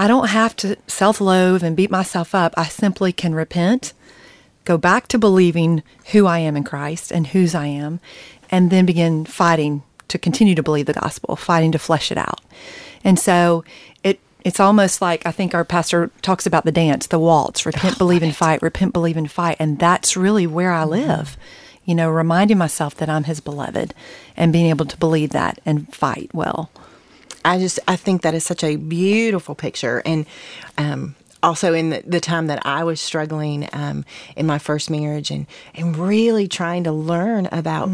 I 0.00 0.08
don't 0.08 0.28
have 0.28 0.56
to 0.56 0.78
self-loathe 0.86 1.62
and 1.62 1.76
beat 1.76 1.90
myself 1.90 2.34
up. 2.34 2.54
I 2.56 2.64
simply 2.64 3.12
can 3.12 3.34
repent, 3.34 3.92
go 4.64 4.78
back 4.78 5.08
to 5.08 5.18
believing 5.18 5.82
who 6.12 6.24
I 6.24 6.38
am 6.38 6.56
in 6.56 6.64
Christ 6.64 7.12
and 7.12 7.26
whose 7.26 7.54
I 7.54 7.66
am, 7.66 8.00
and 8.50 8.70
then 8.70 8.86
begin 8.86 9.26
fighting 9.26 9.82
to 10.08 10.16
continue 10.16 10.54
to 10.54 10.62
believe 10.62 10.86
the 10.86 10.94
gospel, 10.94 11.36
fighting 11.36 11.70
to 11.72 11.78
flesh 11.78 12.10
it 12.10 12.16
out. 12.16 12.40
And 13.04 13.18
so 13.18 13.62
it 14.02 14.20
it's 14.42 14.58
almost 14.58 15.02
like 15.02 15.26
I 15.26 15.32
think 15.32 15.54
our 15.54 15.66
pastor 15.66 16.10
talks 16.22 16.46
about 16.46 16.64
the 16.64 16.72
dance, 16.72 17.06
the 17.06 17.18
waltz, 17.18 17.66
repent, 17.66 17.96
oh, 17.96 17.98
believe, 17.98 18.22
and 18.22 18.34
fight, 18.34 18.62
repent, 18.62 18.94
believe, 18.94 19.18
and 19.18 19.30
fight. 19.30 19.58
And 19.60 19.78
that's 19.78 20.16
really 20.16 20.46
where 20.46 20.72
I 20.72 20.84
mm-hmm. 20.84 20.92
live. 20.92 21.36
You 21.84 21.94
know, 21.94 22.08
reminding 22.08 22.56
myself 22.56 22.94
that 22.94 23.10
I'm 23.10 23.24
his 23.24 23.40
beloved 23.40 23.92
and 24.34 24.50
being 24.50 24.70
able 24.70 24.86
to 24.86 24.96
believe 24.96 25.30
that 25.32 25.60
and 25.66 25.94
fight 25.94 26.30
well. 26.32 26.70
I 27.44 27.58
just 27.58 27.78
I 27.88 27.96
think 27.96 28.22
that 28.22 28.34
is 28.34 28.44
such 28.44 28.62
a 28.64 28.76
beautiful 28.76 29.54
picture, 29.54 30.02
and 30.04 30.26
um, 30.78 31.14
also 31.42 31.72
in 31.72 31.88
the, 31.90 32.02
the 32.06 32.20
time 32.20 32.48
that 32.48 32.64
I 32.66 32.84
was 32.84 33.00
struggling 33.00 33.66
um, 33.72 34.04
in 34.36 34.46
my 34.46 34.58
first 34.58 34.90
marriage, 34.90 35.30
and 35.30 35.46
and 35.74 35.96
really 35.96 36.46
trying 36.48 36.84
to 36.84 36.92
learn 36.92 37.46
about 37.52 37.88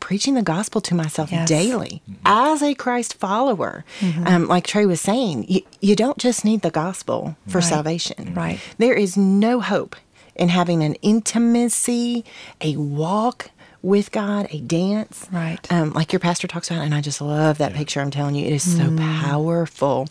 preaching 0.00 0.34
the 0.34 0.42
gospel 0.42 0.80
to 0.82 0.94
myself 0.94 1.30
Yes. 1.32 1.48
daily 1.48 2.02
as 2.24 2.62
a 2.62 2.74
Christ 2.74 3.14
follower. 3.14 3.84
Um, 4.24 4.46
like 4.48 4.66
Tray 4.66 4.84
was 4.86 5.00
saying, 5.00 5.46
you, 5.48 5.62
you 5.80 5.94
don't 5.96 6.18
just 6.18 6.44
need 6.44 6.62
the 6.62 6.70
gospel 6.70 7.36
for 7.48 7.58
Right. 7.58 7.64
salvation. 7.64 8.34
Right. 8.34 8.58
There 8.78 8.94
is 8.94 9.16
no 9.16 9.60
hope 9.60 9.94
in 10.34 10.48
having 10.48 10.82
an 10.82 10.94
intimacy, 11.02 12.24
a 12.60 12.76
walk 12.76 13.50
with 13.82 14.12
God, 14.12 14.46
a 14.50 14.60
dance. 14.60 15.26
Right. 15.30 15.70
Um, 15.72 15.92
like 15.92 16.12
your 16.12 16.20
pastor 16.20 16.46
talks 16.46 16.70
about, 16.70 16.84
and 16.84 16.94
I 16.94 17.00
just 17.00 17.20
love 17.20 17.58
that 17.58 17.74
picture. 17.74 18.00
I'm 18.00 18.10
telling 18.10 18.34
you, 18.34 18.46
it 18.46 18.52
is 18.52 18.76
so 18.76 18.84
mm. 18.84 18.98
powerful. 18.98 20.08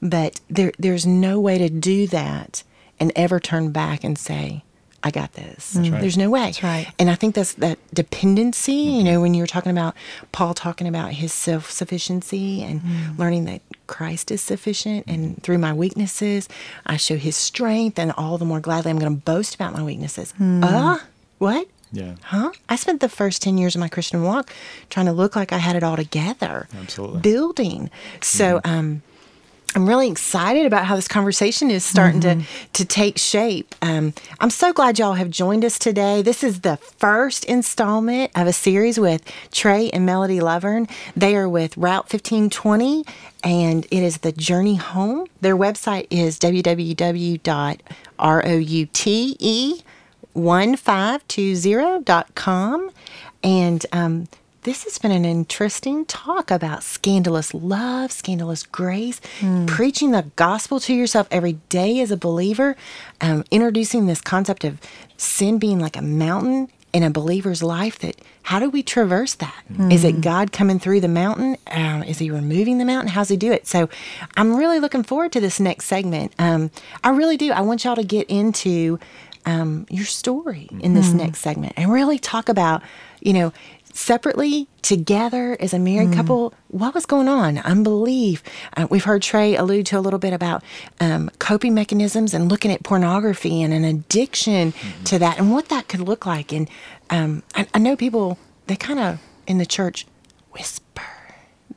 But 0.00 0.40
there, 0.48 0.72
there's 0.78 1.06
no 1.06 1.40
way 1.40 1.58
to 1.58 1.68
do 1.68 2.06
that 2.08 2.62
and 3.00 3.12
ever 3.16 3.40
turn 3.40 3.72
back 3.72 4.04
and 4.04 4.18
say, 4.18 4.62
I 5.02 5.10
got 5.10 5.34
this. 5.34 5.74
Mm. 5.74 5.92
right. 5.92 6.00
There's 6.00 6.18
no 6.18 6.30
way. 6.30 6.46
That's 6.46 6.62
right. 6.62 6.88
And 6.98 7.08
I 7.08 7.14
think 7.14 7.36
that's 7.36 7.54
that 7.54 7.78
dependency, 7.94 8.72
you 8.72 8.90
mm-hmm. 8.98 9.04
know, 9.04 9.20
when 9.20 9.34
you 9.34 9.42
were 9.42 9.46
talking 9.46 9.70
about 9.70 9.94
Paul 10.32 10.52
talking 10.52 10.88
about 10.88 11.12
his 11.12 11.32
self 11.32 11.70
sufficiency 11.70 12.62
and 12.62 12.80
mm. 12.80 13.18
learning 13.18 13.44
that 13.44 13.62
Christ 13.86 14.30
is 14.30 14.40
sufficient 14.40 15.04
and 15.06 15.30
mm-hmm. 15.30 15.40
through 15.42 15.58
my 15.58 15.72
weaknesses, 15.72 16.48
I 16.86 16.96
show 16.96 17.16
his 17.16 17.36
strength 17.36 17.98
and 17.98 18.12
all 18.12 18.36
the 18.36 18.44
more 18.44 18.58
gladly 18.60 18.90
I'm 18.90 18.98
going 18.98 19.14
to 19.14 19.22
boast 19.22 19.54
about 19.54 19.72
my 19.74 19.82
weaknesses. 19.82 20.34
Uh, 20.40 20.98
what? 21.38 21.68
Yeah. 21.92 22.16
Huh? 22.22 22.52
I 22.68 22.76
spent 22.76 23.00
the 23.00 23.08
first 23.08 23.42
10 23.42 23.58
years 23.58 23.74
of 23.74 23.80
my 23.80 23.88
Christian 23.88 24.22
walk 24.22 24.52
trying 24.90 25.06
to 25.06 25.12
look 25.12 25.36
like 25.36 25.52
I 25.52 25.58
had 25.58 25.76
it 25.76 25.82
all 25.82 25.96
together. 25.96 26.68
Absolutely. 26.78 27.20
Building. 27.20 27.90
So, 28.20 28.60
um, 28.64 29.02
I'm 29.74 29.86
really 29.86 30.10
excited 30.10 30.64
about 30.64 30.86
how 30.86 30.96
this 30.96 31.06
conversation 31.06 31.70
is 31.70 31.84
starting 31.84 32.20
to, 32.22 32.40
to 32.72 32.84
take 32.86 33.18
shape. 33.18 33.74
Um, 33.82 34.14
I'm 34.40 34.48
so 34.48 34.72
glad 34.72 34.98
y'all 34.98 35.12
have 35.14 35.28
joined 35.28 35.66
us 35.66 35.78
today. 35.78 36.22
This 36.22 36.42
is 36.42 36.62
the 36.62 36.78
first 36.78 37.44
installment 37.44 38.30
of 38.34 38.46
a 38.46 38.54
series 38.54 38.98
with 38.98 39.22
Tray 39.52 39.90
and 39.90 40.06
Melody 40.06 40.38
Lovvorn. 40.38 40.88
They 41.14 41.36
are 41.36 41.46
with 41.46 41.76
Route 41.76 42.10
1520, 42.10 43.04
and 43.44 43.84
it 43.90 44.02
is 44.02 44.18
the 44.18 44.32
Journey 44.32 44.76
Home. 44.76 45.26
Their 45.42 45.56
website 45.58 46.06
is 46.08 46.38
www.route 46.38 47.82
1520.com. 50.36 52.90
And 53.42 53.86
um, 53.92 54.28
this 54.62 54.84
has 54.84 54.98
been 54.98 55.12
an 55.12 55.24
interesting 55.24 56.04
talk 56.06 56.50
about 56.50 56.82
scandalous 56.82 57.54
love, 57.54 58.10
scandalous 58.10 58.64
grace, 58.64 59.20
preaching 59.66 60.10
the 60.10 60.24
gospel 60.34 60.80
to 60.80 60.92
yourself 60.94 61.28
every 61.30 61.52
day 61.68 62.00
as 62.00 62.10
a 62.10 62.16
believer, 62.16 62.76
um, 63.20 63.44
introducing 63.52 64.06
this 64.06 64.20
concept 64.20 64.64
of 64.64 64.80
sin 65.16 65.58
being 65.58 65.78
like 65.78 65.96
a 65.96 66.02
mountain 66.02 66.68
in 66.92 67.02
a 67.02 67.10
believer's 67.10 67.62
life 67.62 67.98
that 67.98 68.16
how 68.42 68.58
do 68.58 68.70
we 68.70 68.82
traverse 68.82 69.34
that? 69.34 69.62
Is 69.92 70.04
it 70.04 70.20
God 70.20 70.52
coming 70.52 70.78
through 70.78 71.00
the 71.00 71.08
mountain? 71.08 71.56
Um, 71.66 72.02
is 72.04 72.18
he 72.18 72.30
removing 72.30 72.78
the 72.78 72.84
mountain? 72.84 73.08
How's 73.08 73.28
he 73.28 73.36
do 73.36 73.52
it? 73.52 73.66
So 73.66 73.88
I'm 74.36 74.56
really 74.56 74.78
looking 74.78 75.02
forward 75.02 75.32
to 75.32 75.40
this 75.40 75.60
next 75.60 75.86
segment. 75.86 76.32
Um, 76.38 76.70
I 77.04 77.10
really 77.10 77.36
do. 77.36 77.52
I 77.52 77.60
want 77.60 77.84
y'all 77.84 77.96
to 77.96 78.04
get 78.04 78.28
into 78.30 78.98
um, 79.46 79.86
your 79.88 80.04
story 80.04 80.68
in 80.80 80.94
this 80.94 81.12
next 81.12 81.38
segment 81.40 81.72
and 81.76 81.92
really 81.92 82.18
talk 82.18 82.48
about, 82.48 82.82
you 83.20 83.32
know, 83.32 83.52
separately, 83.92 84.68
together 84.82 85.56
as 85.58 85.72
a 85.72 85.78
married 85.78 86.12
couple, 86.12 86.52
what 86.68 86.92
was 86.92 87.06
going 87.06 87.28
on? 87.28 87.58
Unbelief. 87.58 88.42
Uh, 88.76 88.86
we've 88.90 89.04
heard 89.04 89.22
Tray 89.22 89.56
allude 89.56 89.86
to 89.86 89.98
a 89.98 90.00
little 90.00 90.18
bit 90.18 90.34
about 90.34 90.62
um, 91.00 91.30
coping 91.38 91.72
mechanisms 91.72 92.34
and 92.34 92.50
looking 92.50 92.70
at 92.70 92.82
pornography 92.82 93.62
and 93.62 93.72
an 93.72 93.84
addiction 93.84 94.74
to 95.04 95.18
that 95.18 95.38
and 95.38 95.50
what 95.50 95.70
that 95.70 95.88
could 95.88 96.00
look 96.00 96.26
like. 96.26 96.52
And 96.52 96.68
um, 97.08 97.42
I, 97.54 97.66
I 97.72 97.78
know 97.78 97.96
people, 97.96 98.38
they 98.66 98.76
kind 98.76 98.98
of 99.00 99.18
in 99.46 99.56
the 99.56 99.66
church 99.66 100.06
whisper 100.52 101.02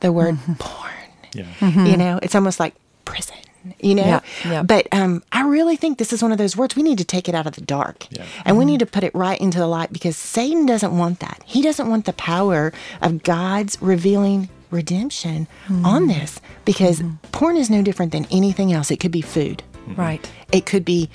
the 0.00 0.12
word 0.12 0.38
porn. 0.58 0.90
Yeah. 1.34 1.46
You 1.86 1.96
know, 1.96 2.18
it's 2.22 2.34
almost 2.34 2.60
like 2.60 2.74
prison. 3.04 3.36
You 3.80 3.94
know, 3.94 4.04
Yeah, 4.04 4.20
yeah. 4.44 4.62
but 4.62 4.86
um, 4.92 5.22
I 5.32 5.42
really 5.46 5.76
think 5.76 5.98
this 5.98 6.12
is 6.12 6.22
one 6.22 6.32
of 6.32 6.38
those 6.38 6.56
words 6.56 6.76
we 6.76 6.82
need 6.82 6.98
to 6.98 7.04
take 7.04 7.28
it 7.28 7.34
out 7.34 7.46
of 7.46 7.54
the 7.54 7.60
dark, 7.60 8.06
Yeah. 8.10 8.24
and 8.44 8.56
we 8.56 8.64
need 8.64 8.80
to 8.80 8.86
put 8.86 9.04
it 9.04 9.14
right 9.14 9.38
into 9.40 9.58
the 9.58 9.66
light 9.66 9.92
because 9.92 10.16
Satan 10.16 10.64
doesn't 10.66 10.96
want 10.96 11.20
that. 11.20 11.42
He 11.44 11.60
doesn't 11.62 11.88
want 11.88 12.06
the 12.06 12.12
power 12.14 12.72
of 13.02 13.22
God's 13.22 13.76
revealing 13.82 14.48
redemption 14.70 15.46
on 15.84 16.06
this 16.06 16.40
because 16.64 17.02
porn 17.32 17.56
is 17.56 17.68
no 17.68 17.82
different 17.82 18.12
than 18.12 18.26
anything 18.30 18.72
else. 18.72 18.90
It 18.90 18.98
could 19.00 19.10
be 19.12 19.20
food, 19.20 19.62
Right. 19.96 20.26
it 20.52 20.64
could 20.64 20.84
be 20.84 21.10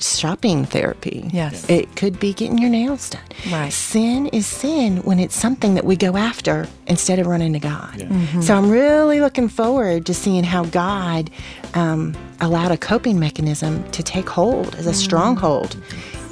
shopping 0.00 0.64
therapy. 0.64 1.28
Yes. 1.32 1.68
It 1.68 1.94
could 1.96 2.18
be 2.18 2.32
getting 2.32 2.58
your 2.58 2.70
nails 2.70 3.10
done. 3.10 3.22
Right. 3.50 3.72
Sin 3.72 4.26
is 4.28 4.46
sin 4.46 4.98
when 4.98 5.18
it's 5.18 5.36
something 5.36 5.74
that 5.74 5.84
we 5.84 5.96
go 5.96 6.16
after 6.16 6.68
instead 6.86 7.18
of 7.18 7.26
running 7.26 7.52
to 7.52 7.58
God. 7.58 7.96
Yeah. 7.98 8.06
Mm-hmm. 8.06 8.40
So 8.42 8.54
I'm 8.54 8.70
really 8.70 9.20
looking 9.20 9.48
forward 9.48 10.06
to 10.06 10.14
seeing 10.14 10.44
how 10.44 10.64
God 10.64 11.30
um, 11.74 12.16
allowed 12.40 12.72
a 12.72 12.76
coping 12.76 13.18
mechanism 13.18 13.88
to 13.90 14.02
take 14.02 14.28
hold 14.28 14.74
as 14.76 14.86
a 14.86 14.94
stronghold 14.94 15.76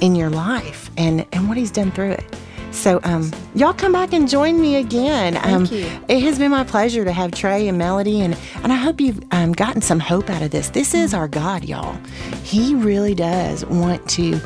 in 0.01 0.15
your 0.15 0.29
life 0.29 0.89
and, 0.97 1.25
and 1.31 1.47
what 1.47 1.57
He's 1.57 1.71
done 1.71 1.91
through 1.91 2.11
it. 2.11 2.35
So, 2.71 2.99
um, 3.03 3.31
y'all 3.55 3.73
come 3.73 3.91
back 3.91 4.13
and 4.13 4.29
join 4.29 4.61
me 4.61 4.75
again. 4.75 5.37
um, 5.43 5.65
you. 5.65 5.89
It 6.07 6.21
has 6.21 6.37
been 6.39 6.51
my 6.51 6.63
pleasure 6.63 7.03
to 7.03 7.11
have 7.11 7.31
Tray 7.31 7.67
and 7.67 7.77
Melody, 7.77 8.21
and, 8.21 8.37
and 8.63 8.71
I 8.71 8.75
hope 8.75 9.01
you've 9.01 9.19
um, 9.31 9.53
gotten 9.53 9.81
some 9.81 9.99
hope 9.99 10.29
out 10.29 10.41
of 10.41 10.51
this. 10.51 10.69
This 10.69 10.93
is 10.93 11.13
our 11.13 11.27
God, 11.27 11.65
y'all. 11.65 11.97
He 12.43 12.75
really 12.75 13.15
does 13.15 13.65
want 13.65 14.07
to 14.11 14.39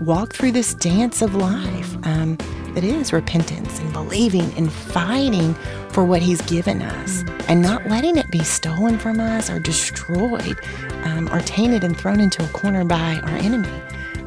walk 0.00 0.34
through 0.34 0.52
this 0.52 0.74
dance 0.74 1.22
of 1.22 1.34
life 1.34 1.96
um, 2.06 2.36
that 2.74 2.82
is 2.84 3.12
repentance 3.12 3.78
and 3.78 3.92
believing 3.92 4.50
and 4.56 4.72
fighting 4.72 5.54
for 5.90 6.04
what 6.04 6.22
He's 6.22 6.40
given 6.42 6.82
us 6.82 7.24
and 7.48 7.62
not 7.62 7.86
letting 7.88 8.16
it 8.16 8.30
be 8.30 8.42
stolen 8.42 8.98
from 8.98 9.20
us 9.20 9.48
or 9.48 9.58
destroyed 9.60 10.58
um, 11.04 11.28
or 11.32 11.40
tainted 11.40 11.84
and 11.84 11.96
thrown 11.96 12.20
into 12.20 12.44
a 12.44 12.48
corner 12.48 12.84
by 12.84 13.20
our 13.22 13.36
enemy. 13.36 13.70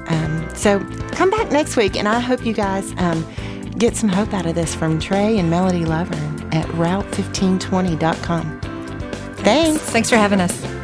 Um, 0.07 0.38
so 0.60 0.80
come 1.12 1.30
back 1.30 1.52
next 1.52 1.78
week, 1.78 1.95
and 1.95 2.08
I 2.08 2.19
hope 2.19 2.45
you 2.45 2.54
guys 2.54 2.93
um, 2.98 3.26
get 3.78 3.95
some 3.95 4.10
hope 4.10 4.34
out 4.34 4.45
of 4.45 4.56
this 4.56 4.76
from 4.76 5.00
Tray 5.00 5.38
and 5.38 5.50
Melody 5.50 5.86
Lovvorn 5.86 6.54
at 6.54 6.65
Route1520.com. 6.67 8.60
Thanks. 9.38 9.82
Thanks 9.82 10.10
for 10.10 10.17
having 10.17 10.41
us. 10.41 10.78